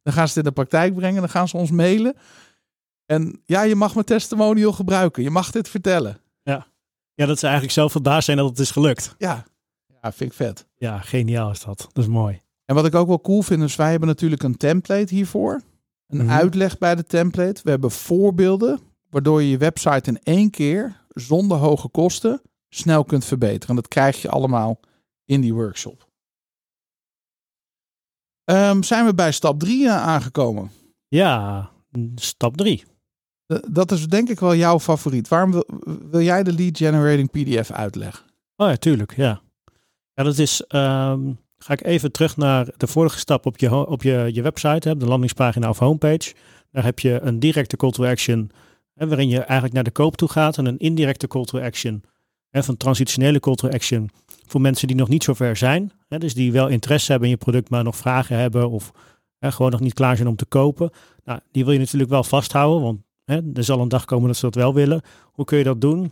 [0.04, 1.20] Dan gaan ze het in de praktijk brengen.
[1.20, 2.16] Dan gaan ze ons mailen.
[3.12, 5.24] En ja, je mag mijn testimonial gebruiken.
[5.24, 6.22] Je mag dit vertellen.
[6.44, 6.68] Ja,
[7.14, 9.16] ja dat ze eigenlijk zelf vandaar zijn dat het is gelukt.
[9.18, 9.46] Ja.
[10.02, 10.68] ja, vind ik vet.
[10.78, 11.78] Ja, geniaal is dat.
[11.78, 12.42] Dat is mooi.
[12.66, 15.62] En wat ik ook wel cool vind, is wij hebben natuurlijk een template hiervoor.
[16.08, 16.30] Een mhm.
[16.30, 17.62] uitleg bij de template.
[17.64, 23.26] We hebben voorbeelden, waardoor je je website in één keer, zonder hoge kosten, snel kunt
[23.26, 23.70] verbeteren.
[23.70, 24.80] En dat krijg je allemaal
[25.26, 26.08] in die workshop.
[28.46, 30.72] Um, zijn we bij stap 3 uh, eh, aangekomen?
[31.08, 31.70] Ja,
[32.16, 32.90] stap 3.
[33.70, 35.28] Dat is denk ik wel jouw favoriet.
[35.28, 35.64] Waarom
[36.12, 38.26] wil, jij de lead generating PDF uitleggen?
[38.56, 39.16] Oh ja, tuurlijk.
[39.16, 39.42] Ja,
[40.14, 40.64] ja dat is.
[40.76, 44.90] Um, ga ik even terug naar de vorige stap op je, op je, je website,
[44.90, 46.34] hè, de landingspagina of homepage.
[46.72, 48.52] Daar heb je een directe call to action,
[48.94, 52.04] hè, waarin je eigenlijk naar de koop toe gaat, en een indirecte call to action,
[52.50, 54.10] hè, van transitionele call to action
[54.48, 55.92] voor mensen die nog niet zo ver zijn.
[56.08, 58.92] Hè, dus die wel interesse hebben in je product, maar nog vragen hebben of
[59.40, 60.90] hè, gewoon nog niet klaar zijn om te kopen.
[61.24, 63.00] Nou, die wil je natuurlijk wel vasthouden, want
[63.32, 65.02] hè, er zal een dag komen dat ze dat wel willen.
[65.24, 66.12] Hoe kun je dat doen?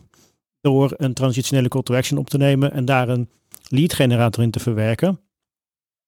[0.61, 3.29] Door een transitionele call to action op te nemen en daar een
[3.67, 5.19] lead generator in te verwerken.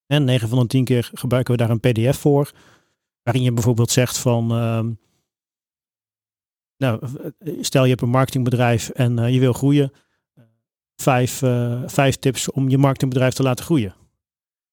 [0.06, 2.52] En 9 van de 10 keer gebruiken we daar een PDF voor.
[3.24, 4.58] Waarin je bijvoorbeeld zegt van.
[4.58, 4.86] Uh,
[6.78, 7.02] nou,
[7.62, 9.92] stel je hebt een marketingbedrijf en uh, je wil groeien.
[10.96, 13.96] Vijf, uh, vijf tips om je marketingbedrijf te laten groeien.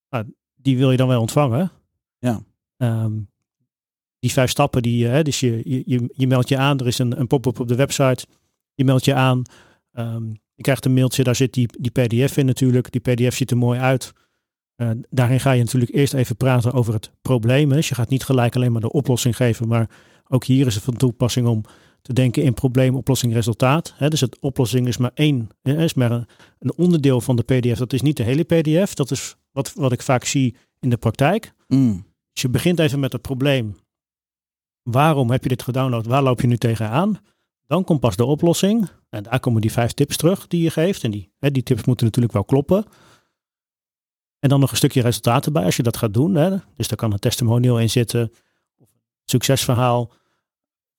[0.09, 1.71] Nou, die wil je dan wel ontvangen.
[2.19, 2.41] Ja.
[2.77, 3.29] Um,
[4.19, 6.79] die vijf stappen, die, uh, dus je, je, je meldt je aan.
[6.79, 8.25] Er is een, een pop-up op de website.
[8.73, 9.41] Je meldt je aan.
[9.93, 12.91] Um, je krijgt een mailtje, daar zit die, die PDF in natuurlijk.
[12.91, 14.13] Die PDF ziet er mooi uit.
[14.81, 17.69] Uh, daarin ga je natuurlijk eerst even praten over het probleem.
[17.69, 19.89] Dus je gaat niet gelijk alleen maar de oplossing geven, maar
[20.27, 21.63] ook hier is het van toepassing om
[22.01, 23.93] te denken in probleem, oplossing, resultaat.
[24.09, 26.25] dus het oplossing is maar één, is maar een,
[26.59, 27.77] een, onderdeel van de PDF.
[27.77, 28.93] Dat is niet de hele PDF.
[28.93, 31.53] Dat is wat, wat ik vaak zie in de praktijk.
[31.67, 32.05] Mm.
[32.33, 33.75] Dus je begint even met het probleem.
[34.91, 36.05] Waarom heb je dit gedownload?
[36.05, 37.19] Waar loop je nu tegenaan?
[37.67, 38.89] Dan komt pas de oplossing.
[39.09, 41.03] En daar komen die vijf tips terug die je geeft.
[41.03, 42.85] En die, die tips moeten natuurlijk wel kloppen.
[44.39, 46.35] En dan nog een stukje resultaten bij als je dat gaat doen.
[46.35, 46.57] Hè.
[46.75, 48.31] Dus daar kan een testimonial in zitten,
[49.25, 50.11] succesverhaal,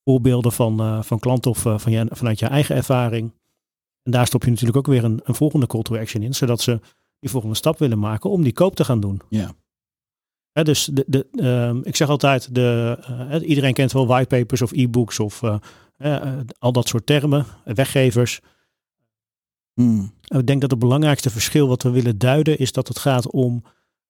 [0.05, 3.33] voorbeelden van, uh, van klanten of uh, van je, vanuit je eigen ervaring.
[4.03, 6.61] En daar stop je natuurlijk ook weer een, een volgende call to action in, zodat
[6.61, 6.81] ze
[7.19, 9.21] die volgende stap willen maken om die koop te gaan doen.
[9.29, 9.55] Ja.
[10.53, 15.21] Dus de, de, uh, ik zeg altijd, de, uh, iedereen kent wel whitepapers of e-books
[15.21, 15.43] of
[16.59, 18.41] al dat soort termen, weggevers.
[19.75, 20.15] Hmm.
[20.23, 23.65] Ik denk dat het belangrijkste verschil wat we willen duiden is dat het gaat om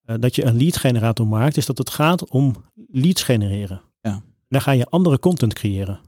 [0.04, 3.82] dat je een lead generator maakt, is dat het gaat om leads genereren.
[4.00, 4.22] Ja.
[4.48, 6.00] Dan ga je andere content creëren.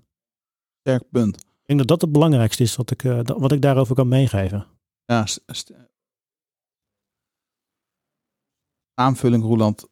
[0.80, 1.36] Sterk punt.
[1.36, 4.66] Ik denk dat dat het belangrijkste is wat ik, wat ik daarover kan meegeven.
[5.04, 5.26] Ja,
[8.94, 9.88] aanvulling Roland,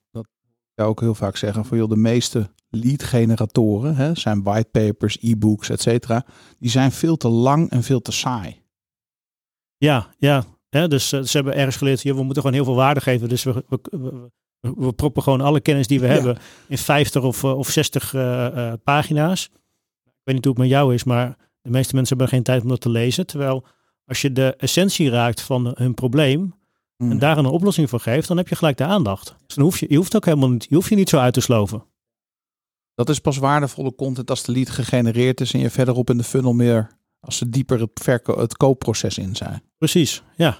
[0.81, 5.81] ook heel vaak zeggen van joh, de meeste lead generatoren hè, zijn whitepapers, e-books, et
[5.81, 6.25] cetera.
[6.59, 8.63] Die zijn veel te lang en veel te saai.
[9.77, 10.45] Ja, ja.
[10.69, 13.29] ja dus uh, ze hebben ergens geleerd, we moeten gewoon heel veel waarde geven.
[13.29, 13.81] Dus we, we,
[14.61, 16.39] we, we proppen gewoon alle kennis die we hebben
[16.69, 19.51] in 50 of, uh, of 60 uh, pagina's.
[20.05, 22.63] Ik weet niet hoe het met jou is, maar de meeste mensen hebben geen tijd
[22.63, 23.27] om dat te lezen.
[23.27, 23.67] Terwijl
[24.07, 26.55] als je de essentie raakt van hun probleem
[27.01, 27.19] en mm.
[27.19, 29.35] daar een oplossing voor geeft, dan heb je gelijk de aandacht.
[29.47, 31.35] Dus dan hoef je, je hoeft ook helemaal niet, je hoeft je niet zo uit
[31.35, 31.85] te sloven.
[32.95, 36.25] Dat is pas waardevolle content als de lead gegenereerd is en je verderop in de
[36.25, 39.63] funnel meer als ze dieper het, het koopproces in zijn.
[39.79, 40.59] Precies, ja.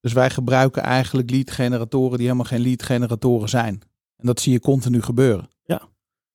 [0.00, 3.82] Dus wij gebruiken eigenlijk lead generatoren die helemaal geen lead generatoren zijn.
[4.16, 5.48] En dat zie je continu gebeuren.
[5.62, 5.88] Ja.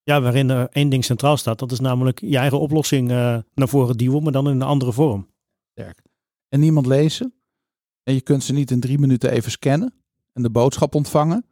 [0.03, 1.59] Ja, waarin er één ding centraal staat.
[1.59, 4.93] Dat is namelijk je eigen oplossing uh, naar voren duwen, maar dan in een andere
[4.93, 5.27] vorm.
[5.71, 6.01] Sterk.
[6.49, 7.33] En niemand lezen.
[8.05, 9.93] En je kunt ze niet in drie minuten even scannen
[10.33, 11.45] en de boodschap ontvangen.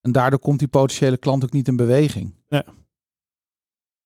[0.00, 2.34] En daardoor komt die potentiële klant ook niet in beweging.
[2.48, 2.64] Ja.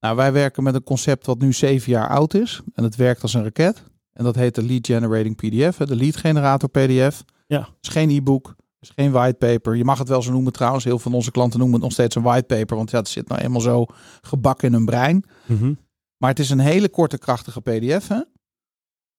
[0.01, 2.61] Nou, wij werken met een concept wat nu zeven jaar oud is.
[2.75, 3.85] En het werkt als een raket.
[4.13, 7.25] En dat heet de Lead Generating PDF, de Lead Generator PDF.
[7.47, 7.61] Ja.
[7.61, 9.77] Het is geen e-book, het is geen whitepaper.
[9.77, 10.85] Je mag het wel zo noemen trouwens.
[10.85, 12.77] Heel veel van onze klanten noemen het nog steeds een whitepaper.
[12.77, 13.87] Want ja, het zit nou eenmaal zo
[14.21, 15.25] gebakken in hun brein.
[15.47, 15.75] Mhm.
[16.17, 18.09] Maar het is een hele korte, krachtige PDF.
[18.09, 18.21] Hè?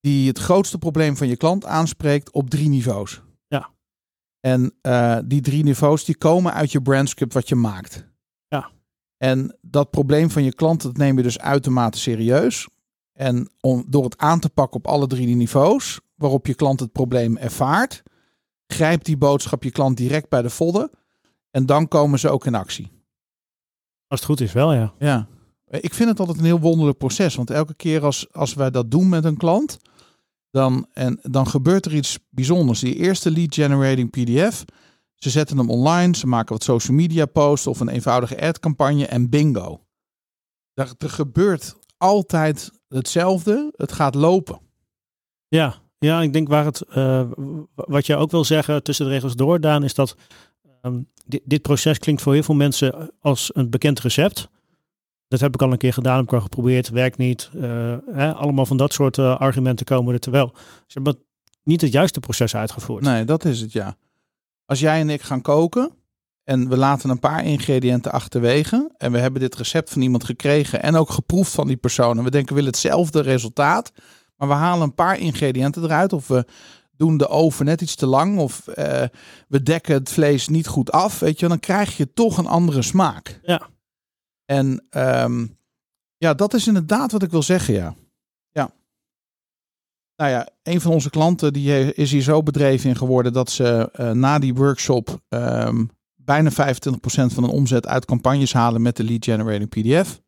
[0.03, 3.21] Die het grootste probleem van je klant aanspreekt op drie niveaus.
[3.47, 3.69] Ja.
[4.39, 8.07] En eh, die drie niveaus die komen uit je brandscript wat je maakt.
[8.47, 8.71] Ja.
[9.17, 12.67] En dat probleem van je klant, dat neem je dus uitermate serieus.
[13.13, 16.91] En om, door het aan te pakken op alle drie niveaus, waarop je klant het
[16.91, 18.03] probleem ervaart,
[18.67, 20.89] grijpt die boodschap je klant direct bij de vodden.
[21.51, 22.91] En dan komen ze ook in actie.
[24.07, 24.93] Als het goed is wel, ja.
[24.99, 25.27] Ja.
[25.69, 27.35] Ik vind het altijd een heel wonderlijk proces.
[27.35, 29.79] Want elke keer als, als wij dat doen met een klant,
[30.53, 32.79] dan, en, dan gebeurt er iets bijzonders.
[32.79, 34.65] Die eerste lead generating PDF,
[35.15, 39.05] ze zetten hem online, ze maken wat social media posts of een eenvoudige ad campagne
[39.05, 39.85] en bingo.
[40.73, 43.73] Er, gebeurt altijd hetzelfde.
[43.75, 44.59] Het gaat lopen.
[45.47, 47.27] Ja, ja ik denk waar het, uh,
[47.73, 50.15] wat jij ook wil zeggen tussen de regels door, Daan, is dat
[50.81, 54.49] um, dit, dit, proces klinkt voor heel veel mensen als een bekend recept.
[55.33, 57.49] Dat heb ik al een keer gedaan, heb ik al geprobeerd, werkt niet.
[57.55, 60.51] Uh, hè, allemaal van dat soort uh, argumenten komen er terwijl.
[60.87, 61.17] Ze hebben
[61.63, 63.03] niet het juiste proces uitgevoerd.
[63.03, 63.95] Nee, dat is het ja.
[64.65, 65.91] Als jij en ik gaan koken
[66.43, 70.81] en we laten een paar ingrediënten achterwege en we hebben dit recept van iemand gekregen
[70.81, 73.91] en ook geproefd van die persoon en we denken we willen hetzelfde resultaat,
[74.35, 76.45] maar we halen een paar ingrediënten eruit of we
[76.97, 78.75] doen de oven net iets te lang of uh,
[79.47, 82.81] we dekken het vlees niet goed af, weet je, dan krijg je toch een andere
[82.81, 83.39] smaak.
[83.43, 83.71] Ja.
[84.45, 85.57] En um,
[86.17, 87.95] ja, dat is inderdaad wat ik wil zeggen, ja.
[88.51, 88.73] Ja.
[90.15, 93.89] Nou ja, een van onze klanten die is hier zo bedreven in geworden dat ze
[93.95, 96.53] uh, na die workshop um, bijna 25%
[97.05, 100.21] van hun omzet uit campagnes halen met de lead generating PDF.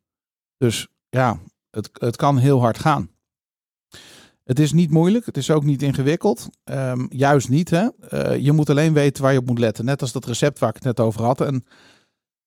[0.56, 1.38] Dus ja,
[1.70, 3.10] het, het kan heel hard gaan.
[4.44, 6.48] Het is niet moeilijk, het is ook niet ingewikkeld.
[6.64, 7.70] Um, juist niet.
[7.70, 7.88] Hè?
[8.10, 9.84] Uh, je moet alleen weten waar je op moet letten.
[9.84, 11.40] Net als dat recept waar ik het net over had.
[11.40, 11.64] En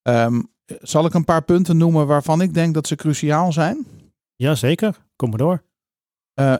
[0.02, 0.52] um,
[0.82, 3.88] zal ik een paar punten noemen waarvan ik denk dat ze cruciaal zijn?
[4.36, 5.64] Jazeker, kom maar door.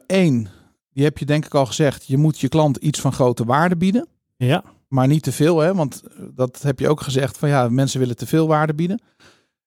[0.08, 0.50] Eén, uh,
[0.90, 2.06] die heb je denk ik al gezegd.
[2.06, 4.08] Je moet je klant iets van grote waarde bieden.
[4.38, 4.64] Ja.
[4.88, 5.74] Maar niet te veel, hè?
[5.74, 6.04] want
[6.36, 9.02] dat heb je ook gezegd van ja, mensen willen te veel waarde bieden.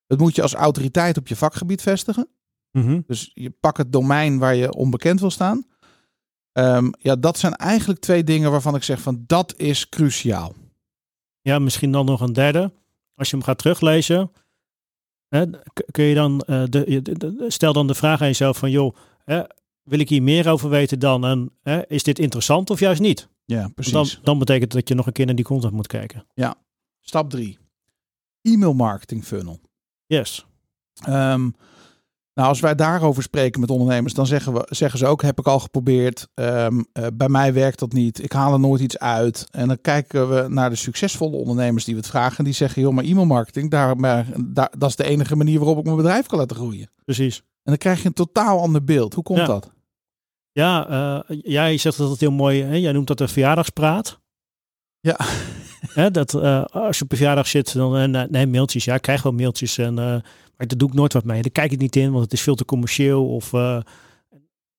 [0.07, 2.29] Het moet je als autoriteit op je vakgebied vestigen.
[2.71, 3.05] Mm -hmm.
[3.07, 5.67] Dus je pakt het domein waar je onbekend wil staan.
[6.53, 10.55] Um, ja, dat zijn eigenlijk twee dingen waarvan ik zeg van dat is cruciaal.
[11.41, 12.73] Ja, misschien dan nog een derde.
[13.23, 14.33] Als je hem gaat teruglezen,
[15.29, 15.45] hè,
[15.91, 18.97] kun je dan uh, de, de, de, stel dan de vraag aan jezelf van joh,
[19.25, 19.43] hè,
[19.83, 23.29] wil ik hier meer over weten dan en hè, is dit interessant of juist niet?
[23.45, 23.93] Ja, precies.
[23.93, 26.27] Dan, dan betekent dat je nog een keer naar die content moet kijken.
[26.35, 26.55] Ja.
[27.01, 27.59] Stap drie.
[28.43, 29.61] E-mail marketing funnel.
[30.07, 30.47] Yes.
[31.09, 31.55] Um,
[32.35, 35.47] nou, als wij daarover spreken met ondernemers, dan zeggen, we, zeggen ze ook: heb ik
[35.47, 36.29] al geprobeerd.
[36.35, 38.23] Um, uh, bij mij werkt dat niet.
[38.23, 39.47] Ik haal er nooit iets uit.
[39.51, 42.45] En dan kijken we naar de succesvolle ondernemers die we het vragen.
[42.45, 45.85] Die zeggen: joh, maar e-mailmarketing, daar, maar, daar, dat is de enige manier waarop ik
[45.85, 46.91] mijn bedrijf kan laten groeien.
[47.05, 47.37] Precies.
[47.39, 49.15] En dan krijg je een totaal ander beeld.
[49.15, 49.47] Hoe komt ja.
[49.47, 49.71] dat?
[50.53, 50.91] Ja,
[51.31, 52.63] uh, jij zegt dat het heel mooi.
[52.63, 52.75] Hè?
[52.75, 54.21] Jij noemt dat een verjaardagspraat.
[55.03, 55.19] Ja.
[56.11, 58.85] Dat uh, als je op een verjaardag zit, dan uh, nee, mailtjes.
[58.85, 60.23] Ja, ik krijg wel mailtjes en
[60.63, 61.43] maar daar doe ik nooit wat mee.
[61.43, 63.29] Daar kijk ik niet in, want het is veel te commercieel.
[63.29, 63.81] Of uh,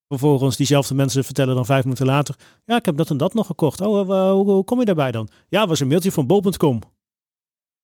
[0.07, 2.35] vervolgens diezelfde mensen vertellen dan vijf minuten later.
[2.65, 3.81] Ja, ik heb dat en dat nog gekocht.
[3.81, 5.29] Oh, uh, hoe, kom je daarbij dan?
[5.49, 6.81] Ja, was een mailtje van bol.com.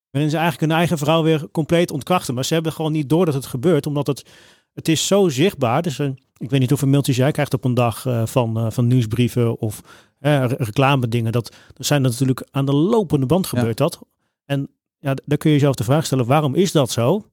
[0.09, 2.33] Waarin ze eigenlijk hun eigen verhaal weer compleet ontkrachten.
[2.33, 4.29] Maar ze hebben gewoon niet door dat het gebeurt, omdat het,
[4.73, 5.81] het is zo zichtbaar.
[5.81, 8.71] Dus uh, ik weet niet hoeveel mailtjes jij krijgt op een dag uh, van, uh,
[8.71, 9.81] van nieuwsbrieven of
[10.19, 11.31] reclame dingen.
[11.31, 13.85] Dat, dat zijn natuurlijk aan de lopende band gebeurt ja.
[13.85, 13.99] dat.
[14.45, 17.25] En ja, dan kun je jezelf de vraag stellen, waarom is dat zo?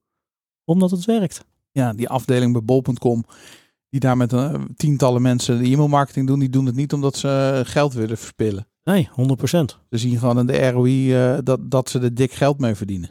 [0.64, 1.44] Omdat het werkt.
[1.72, 3.24] Ja, die afdeling bij bol.com,
[3.90, 7.62] die daar met uh, tientallen mensen de e-mailmarketing doen, die doen het niet omdat ze
[7.64, 8.66] geld willen verspillen.
[8.84, 9.14] Nee, 100%.
[9.44, 13.10] Ze zien gewoon in de ROI uh, dat, dat ze er dik geld mee verdienen.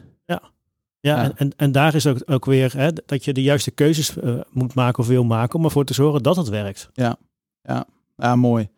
[1.00, 1.22] Ja.
[1.22, 4.40] En, en, en daar is ook, ook weer hè, dat je de juiste keuzes uh,
[4.50, 6.90] moet maken of wil maken om ervoor te zorgen dat het werkt.
[6.92, 7.16] Ja,
[7.62, 7.86] ja.
[8.16, 8.68] ja mooi.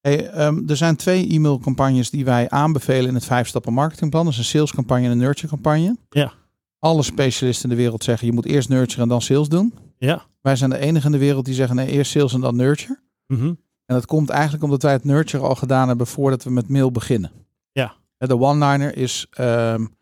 [0.00, 4.24] Hey, um, er zijn twee e-mailcampagnes die wij aanbevelen in het vijf stappen marketingplan.
[4.24, 5.96] Dat is een salescampagne en een nurture campagne.
[6.10, 6.32] Ja
[6.78, 9.74] alle specialisten in de wereld zeggen je moet eerst nurture en dan sales doen.
[9.98, 10.26] Ja.
[10.40, 12.98] Wij zijn de enige in de wereld die zeggen nee, eerst sales en dan nurture.
[13.26, 13.58] Mm -hmm.
[13.86, 16.90] En dat komt eigenlijk omdat wij het nurture al gedaan hebben voordat we met mail
[16.90, 17.30] beginnen.
[17.72, 17.94] Ja.
[18.16, 19.96] De one-liner is, um,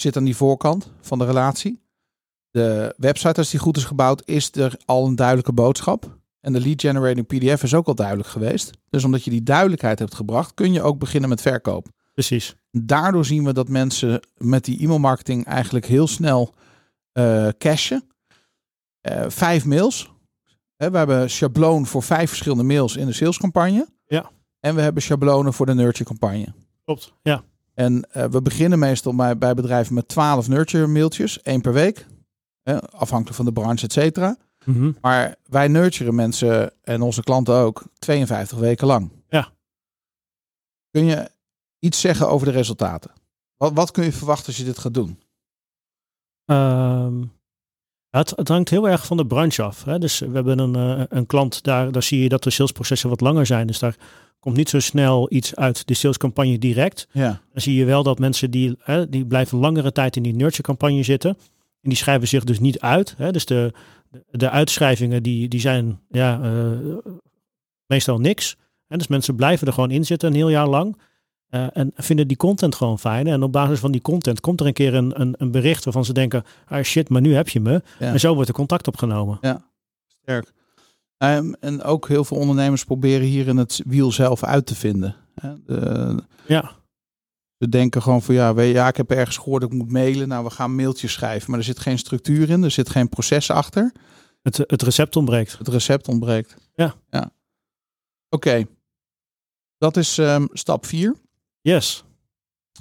[0.00, 1.80] zit aan die voorkant van de relatie.
[2.50, 6.18] de website, als die goed is gebouwd, is er al een duidelijke boodschap.
[6.40, 8.70] En de lead generating PDF is ook al duidelijk geweest.
[8.88, 11.88] Dus omdat je die duidelijkheid hebt gebracht, kun je ook beginnen met verkoop.
[12.12, 12.54] Precies.
[12.70, 16.54] Daardoor zien we dat mensen met die e-mailmarketing eigenlijk heel snel
[17.12, 18.04] uh, cashen.
[19.10, 20.10] Uh, vijf mails.
[20.76, 23.88] we hebben schabloon voor vijf verschillende mails in de salescampagne.
[24.06, 24.30] Ja.
[24.60, 26.54] En we hebben schablonen voor de nurture campagne.
[26.84, 27.44] Klopt, ja.
[27.74, 32.06] En uh, we beginnen meestal bij, bij bedrijven met 12 nurture mailtjes, één per week.
[32.90, 34.36] afhankelijk van de branche, et cetera.
[34.64, 34.96] Mm -hmm.
[35.00, 39.10] Maar wij nurturen mensen en onze klanten ook 52 weken lang.
[39.28, 39.52] Ja.
[40.90, 41.30] Kun je
[41.78, 43.10] iets zeggen over de resultaten?
[43.56, 45.20] Wat, wat kun je verwachten als je dit gaat doen?
[46.44, 47.32] Um,
[48.10, 49.84] het, het, hangt heel erg van de branche af.
[49.84, 49.98] Hè?
[49.98, 53.20] Dus we hebben een, uh, een klant, daar, daar zie je dat de salesprocessen wat
[53.20, 53.66] langer zijn.
[53.66, 53.96] Dus daar
[54.40, 57.08] komt niet zo snel iets uit de salescampagne direct.
[57.12, 57.40] Ja.
[57.52, 60.62] Dan zie je wel dat mensen die, hè, die blijven langere tijd in die nurture
[60.62, 61.30] campagne zitten.
[61.80, 63.14] En die schrijven zich dus niet uit.
[63.16, 63.30] Hè?
[63.30, 63.72] Dus de,
[64.30, 66.96] de, uitschrijvingen die, die zijn ja, uh,
[67.86, 68.56] meestal niks.
[68.86, 70.96] En dus mensen blijven er gewoon in zitten een heel jaar lang.
[71.50, 73.26] Uh, en vinden die content gewoon fijn.
[73.26, 76.04] En op basis van die content komt er een keer een, een, een bericht waarvan
[76.04, 77.82] ze denken: ah shit, maar nu heb je me.
[77.98, 78.12] Ja.
[78.12, 79.38] En zo wordt er contact opgenomen.
[79.40, 79.64] Ja,
[80.22, 80.52] sterk.
[81.22, 85.16] Um, en ook heel veel ondernemers proberen hier in het wiel zelf uit te vinden.
[85.66, 86.72] De, ja.
[87.58, 90.28] Ze denken gewoon van ja, weet ja, ik heb ergens gehoord dat ik moet mailen.
[90.28, 91.50] Nou, we gaan mailtjes schrijven.
[91.50, 93.92] Maar er zit geen structuur in, er zit geen proces achter.
[94.42, 95.58] Het, het recept ontbreekt.
[95.58, 96.56] Het recept ontbreekt.
[96.74, 96.94] Ja.
[97.10, 97.32] ja.
[98.28, 98.66] Oké, okay.
[99.78, 101.16] dat is um, stap 4.
[101.60, 102.04] Yes.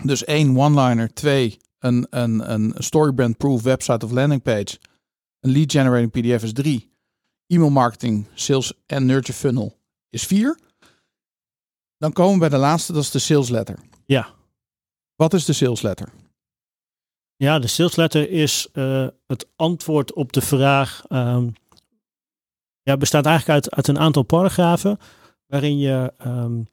[0.04, 4.80] Dus één one-liner, twee een, een, een storybrand-proof website of landing page.
[5.40, 6.90] Een lead generating PDF is drie.
[7.50, 9.78] E-mail marketing, sales en nurture funnel
[10.10, 10.60] is vier.
[11.98, 13.80] Dan komen we bij de laatste, dat is de sales letter.
[14.06, 14.34] Ja.
[15.16, 16.10] Wat is de sales letter?
[17.36, 21.04] Ja, de sales letter is uh, het antwoord op de vraag.
[21.10, 21.54] Um,
[22.82, 25.00] ja, bestaat eigenlijk uit, uit een aantal paragrafen
[25.46, 26.68] waarin je um,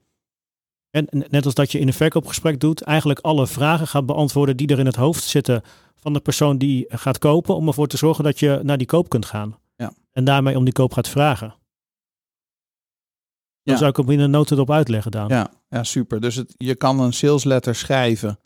[0.91, 4.69] en net als dat je in een verkoopgesprek doet, eigenlijk alle vragen gaat beantwoorden die
[4.69, 5.63] er in het hoofd zitten
[5.95, 9.09] van de persoon die gaat kopen, om ervoor te zorgen dat je naar die koop
[9.09, 9.59] kunt gaan.
[10.17, 11.49] En daarmee om die koop gaat vragen.
[13.63, 13.77] Dan Ja.
[13.77, 15.29] zou ik hem in een notendop op uitleggen, Daan.
[15.29, 16.21] Ja, ja super.
[16.21, 18.39] Dus het, je kan een sales letter schrijven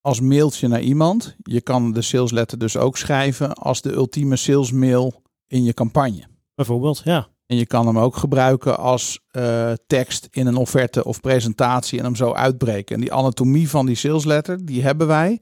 [0.00, 1.36] als mailtje naar iemand.
[1.42, 5.74] Je kan de sales letter dus ook schrijven als de ultieme sales mail in je
[5.74, 6.26] campagne.
[6.54, 7.28] Bijvoorbeeld, ja.
[7.46, 12.04] En je kan hem ook gebruiken als uh, tekst in een offerte of presentatie en
[12.04, 12.94] hem zo uitbreken.
[12.94, 15.40] En die anatomie van die sales letter, die hebben wij.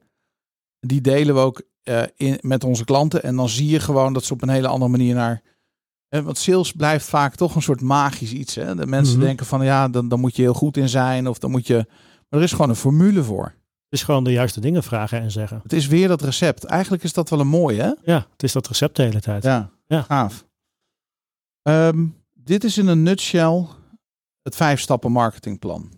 [0.81, 3.23] Die delen we ook uh, in, met onze klanten.
[3.23, 5.43] En dan zie je gewoon dat ze op een hele andere manier naar.
[6.11, 8.55] Uh, want sales blijft vaak toch een soort magisch iets.
[8.55, 8.75] Hè?
[8.75, 9.27] De mensen Mhm.
[9.27, 11.29] denken van ja, dan, dan moet je heel goed in zijn.
[11.29, 11.75] Of dan moet je.
[12.29, 13.45] Maar er is gewoon een formule voor.
[13.45, 13.55] Het
[13.99, 15.61] is gewoon de juiste dingen vragen en zeggen.
[15.63, 16.65] Het is weer dat recept.
[16.65, 17.93] Eigenlijk is dat wel een mooie, hè?
[18.13, 19.43] Ja, het is dat recept de hele tijd.
[19.43, 20.03] Ja, Ja.
[20.03, 20.45] gaaf.
[21.63, 23.67] Ehm, dit is in een nutshell
[24.43, 25.91] het vijf stappen marketingplan.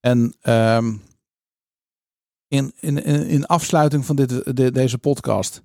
[0.00, 0.94] En ehm,
[2.52, 5.62] in, in, in, in afsluiting van dit, de- deze podcast.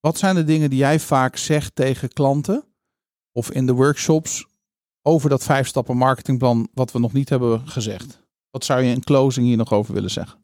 [0.00, 2.64] Wat zijn de dingen die jij vaak zegt tegen klanten
[3.32, 4.46] of in de workshops
[5.02, 8.22] over dat vijf stappen marketingplan wat we nog niet hebben gezegd?
[8.50, 10.38] Wat zou je in closing hier nog over willen zeggen?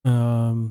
[0.00, 0.68] Ehm,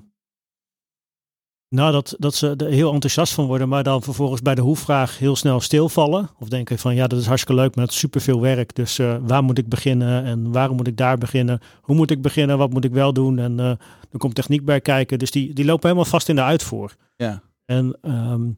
[1.70, 5.18] nou, dat, dat ze er heel enthousiast van worden, maar dan vervolgens bij de hoefvraag
[5.18, 6.30] heel snel stilvallen.
[6.40, 8.76] Of denken van ja, dat is hartstikke leuk, maar het is superveel werk.
[8.76, 11.60] Dus eh, waar moet ik beginnen en waarom moet ik daar beginnen?
[11.82, 12.58] Hoe moet ik beginnen?
[12.58, 13.40] Wat moet ik wel doen?
[13.40, 13.72] En eh
[14.12, 15.20] er komt techniek bij kijken.
[15.20, 16.96] Dus die, die lopen helemaal vast in de uitvoer.
[17.16, 17.42] Ja.
[17.66, 18.50] En ehm,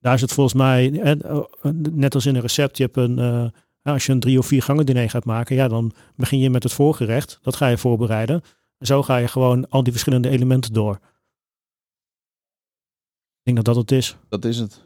[0.00, 1.12] daar is het volgens mij, eh,
[1.92, 4.62] net als in een recept, je hebt een, eh, als je een drie of vier
[4.62, 7.38] gangen diner gaat maken, ja, dan begin je met het voorgerecht.
[7.42, 8.42] Dat ga je voorbereiden.
[8.78, 10.98] En zo ga je gewoon al die verschillende elementen door.
[13.44, 14.16] Ik denk dat dat het is.
[14.28, 14.82] Dat is het.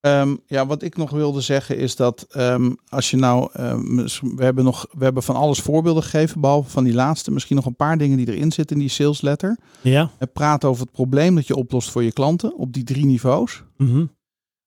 [0.00, 3.96] Ehm, ja, wat ik nog wilde zeggen is dat ehm, als je nou, ehm,
[4.36, 7.66] we hebben nog, we hebben van alles voorbeelden gegeven, behalve van die laatste, misschien nog
[7.66, 9.58] een paar dingen die erin zitten in die sales letter.
[9.80, 10.10] Ja.
[10.18, 13.62] Het praat over het probleem dat je oplost voor je klanten op die drie niveaus.
[13.76, 14.06] Mhm.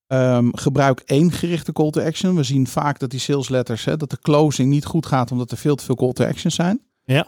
[0.07, 2.35] Ehm, gebruik één gerichte call to action.
[2.35, 5.51] We zien vaak dat die sales letters, hè, dat de closing niet goed gaat omdat
[5.51, 6.81] er veel te veel call to actions zijn.
[7.03, 7.27] Ja.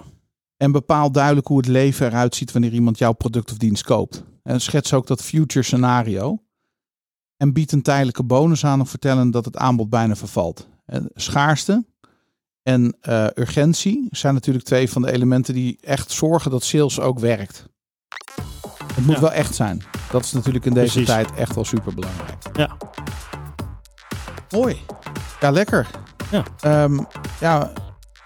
[0.58, 4.24] En bepaal duidelijk hoe het leven eruit ziet wanneer iemand jouw product of dienst koopt.
[4.44, 6.44] En schets ook dat future scenario.
[7.38, 10.68] En bied een tijdelijke bonus aan of vertellen dat het aanbod bijna vervalt.
[10.86, 11.86] En schaarste
[12.64, 17.20] en eh, urgentie zijn natuurlijk twee van de elementen die echt zorgen dat sales ook
[17.20, 17.66] werkt.
[18.94, 19.22] Het moet Ja.
[19.22, 19.82] wel echt zijn.
[20.12, 21.10] Dat is natuurlijk in deze Precies.
[21.10, 22.44] tijd echt wel super belangrijk.
[22.58, 22.78] Ja.
[24.50, 24.78] Mooi.
[25.40, 25.88] Ja, lekker.
[26.32, 26.44] Ja.
[26.60, 27.00] Ehm,
[27.40, 27.72] ja,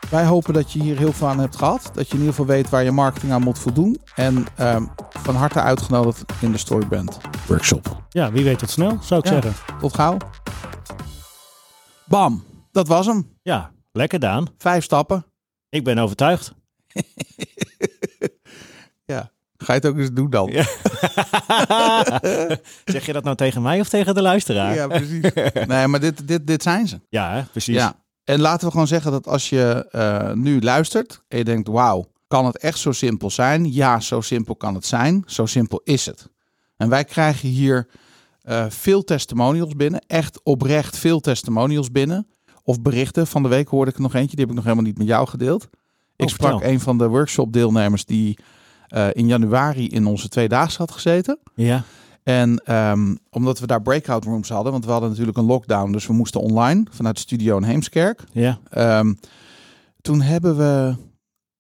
[0.10, 1.90] wij hopen dat je hier heel veel aan hebt gehad.
[1.94, 3.98] Dat je in ieder geval weet waar je marketing aan moet voldoen.
[4.16, 8.04] En ehm, van harte uitgenodigd in de Storybrand Workshop.
[8.10, 9.42] Ja, wie weet het snel, zou ik Ja.
[9.42, 9.80] zeggen.
[9.80, 10.18] Tot gauw.
[12.06, 13.38] Bam, dat was hem.
[13.42, 14.48] Ja, lekker Daan.
[14.58, 15.26] Vijf stappen.
[15.70, 16.54] Ik ben overtuigd.
[19.06, 19.32] Ja.
[19.58, 20.50] Ga je het ook eens doen dan?
[20.52, 20.64] Ja.
[22.86, 24.74] zeg je dat nou tegen mij of tegen de luisteraar?
[24.76, 25.34] Ja, precies.
[25.68, 27.02] Nee, maar dit, dit, dit zijn ze.
[27.10, 27.76] Ja, hè, precies.
[27.76, 27.94] Ja.
[28.26, 32.06] En laten we gewoon zeggen dat als je eh, nu luistert en je denkt, wauw,
[32.28, 33.74] kan het echt zo simpel zijn?
[33.74, 35.24] Ja, zo simpel kan het zijn.
[35.26, 36.30] Zo simpel is het.
[36.78, 37.88] En wij krijgen hier
[38.42, 40.04] eh, veel testimonials binnen.
[40.08, 42.28] Echt oprecht veel testimonials binnen.
[42.64, 43.28] Of berichten.
[43.28, 44.36] Van de week hoorde ik er nog eentje.
[44.36, 45.68] Die heb ik nog helemaal niet met jou gedeeld.
[46.16, 48.38] Ik Oh, sprak een van de workshop deelnemers die
[48.88, 51.40] eh, in januari in onze tweedaagse had gezeten.
[51.56, 51.84] Ja.
[52.26, 56.08] En ehm, omdat we daar breakout rooms hadden, want we hadden natuurlijk een lockdown, dus
[56.08, 58.24] we moesten online vanuit de studio in Heemskerk.
[58.32, 58.60] Ja.
[58.70, 59.14] Ehm,
[60.02, 60.96] toen hebben we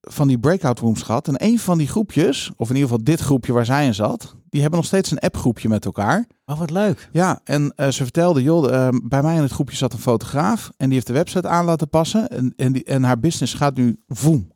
[0.01, 1.27] van die breakout rooms gehad.
[1.27, 4.35] En een van die groepjes, of in ieder geval dit groepje waar zij in zat,
[4.49, 6.27] die hebben nog steeds een appgroepje met elkaar.
[6.45, 7.09] Oh, wat leuk.
[7.11, 10.71] Ja, en eh, ze vertelde, joh, ehm, bij mij in het groepje zat een fotograaf
[10.77, 12.27] en die heeft de website aan laten passen.
[12.27, 14.51] En, en, die, en haar business gaat nu voem.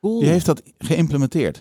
[0.00, 0.20] Cool.
[0.20, 1.60] Die heeft dat geïmplementeerd.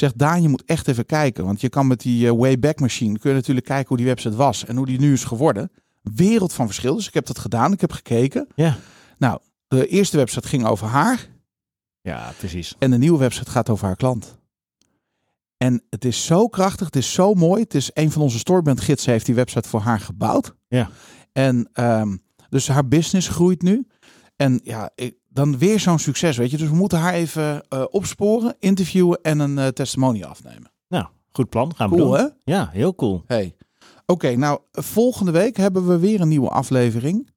[0.00, 1.44] Zegt Daan, je moet echt even kijken.
[1.44, 4.36] Want je kan met die eh, Wayback Machine kun je natuurlijk kijken hoe die website
[4.36, 5.70] was en hoe die nu is geworden.
[6.02, 6.94] Wereld van verschil.
[6.94, 7.72] Dus ik heb dat gedaan.
[7.72, 8.46] Ik heb gekeken.
[8.54, 8.76] Ja.
[9.18, 11.28] Nou, de eerste website ging over haar.
[12.00, 12.74] Ja, precies.
[12.78, 14.38] En de nieuwe website gaat over haar klant.
[15.56, 17.62] En het is zo krachtig, het is zo mooi.
[17.62, 20.54] Het is een van onze Storybrand gidsen heeft die website voor haar gebouwd.
[20.68, 20.90] Ja.
[21.32, 22.16] En ehm,
[22.48, 23.86] dus haar business groeit nu.
[24.36, 26.56] En ja, ik, dan weer zo'n succes, weet je.
[26.56, 30.70] Dus we moeten haar even eh, opsporen, interviewen en een eh, testimonial afnemen.
[30.88, 31.74] Nou, goed plan.
[31.76, 32.16] Gaan we Cool, doen.
[32.18, 32.26] hè?
[32.52, 33.22] Ja, heel cool.
[33.26, 33.54] Hey.
[34.06, 37.30] Oké, nou, volgende week hebben we weer een nieuwe aflevering.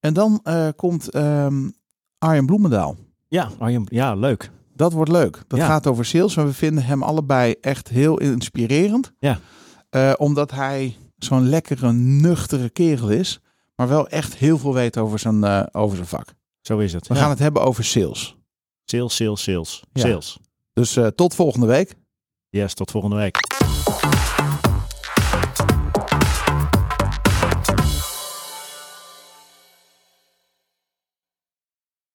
[0.00, 1.68] En dan eh, komt ehm
[2.18, 2.96] Arjen Bloemendaal.
[3.28, 4.50] Ja, Arjen, ja, leuk.
[4.74, 5.42] Dat wordt leuk.
[5.46, 5.66] Dat Ja.
[5.66, 6.36] gaat over sales.
[6.36, 9.12] En we vinden hem allebei echt heel inspirerend.
[9.18, 9.38] Ja.
[10.16, 13.40] Omdat hij zo'n lekkere, nuchtere kerel is.
[13.76, 16.34] Maar wel echt heel veel weet over zijn, over zijn vak.
[16.66, 17.06] Zo is het.
[17.06, 17.20] We Ja.
[17.20, 18.36] gaan het hebben over sales.
[18.84, 19.82] Sales, sales, sales.
[19.92, 20.02] Ja.
[20.02, 20.38] Sales.
[20.72, 21.94] Dus eh, tot volgende week.
[22.48, 23.38] Yes, tot volgende week.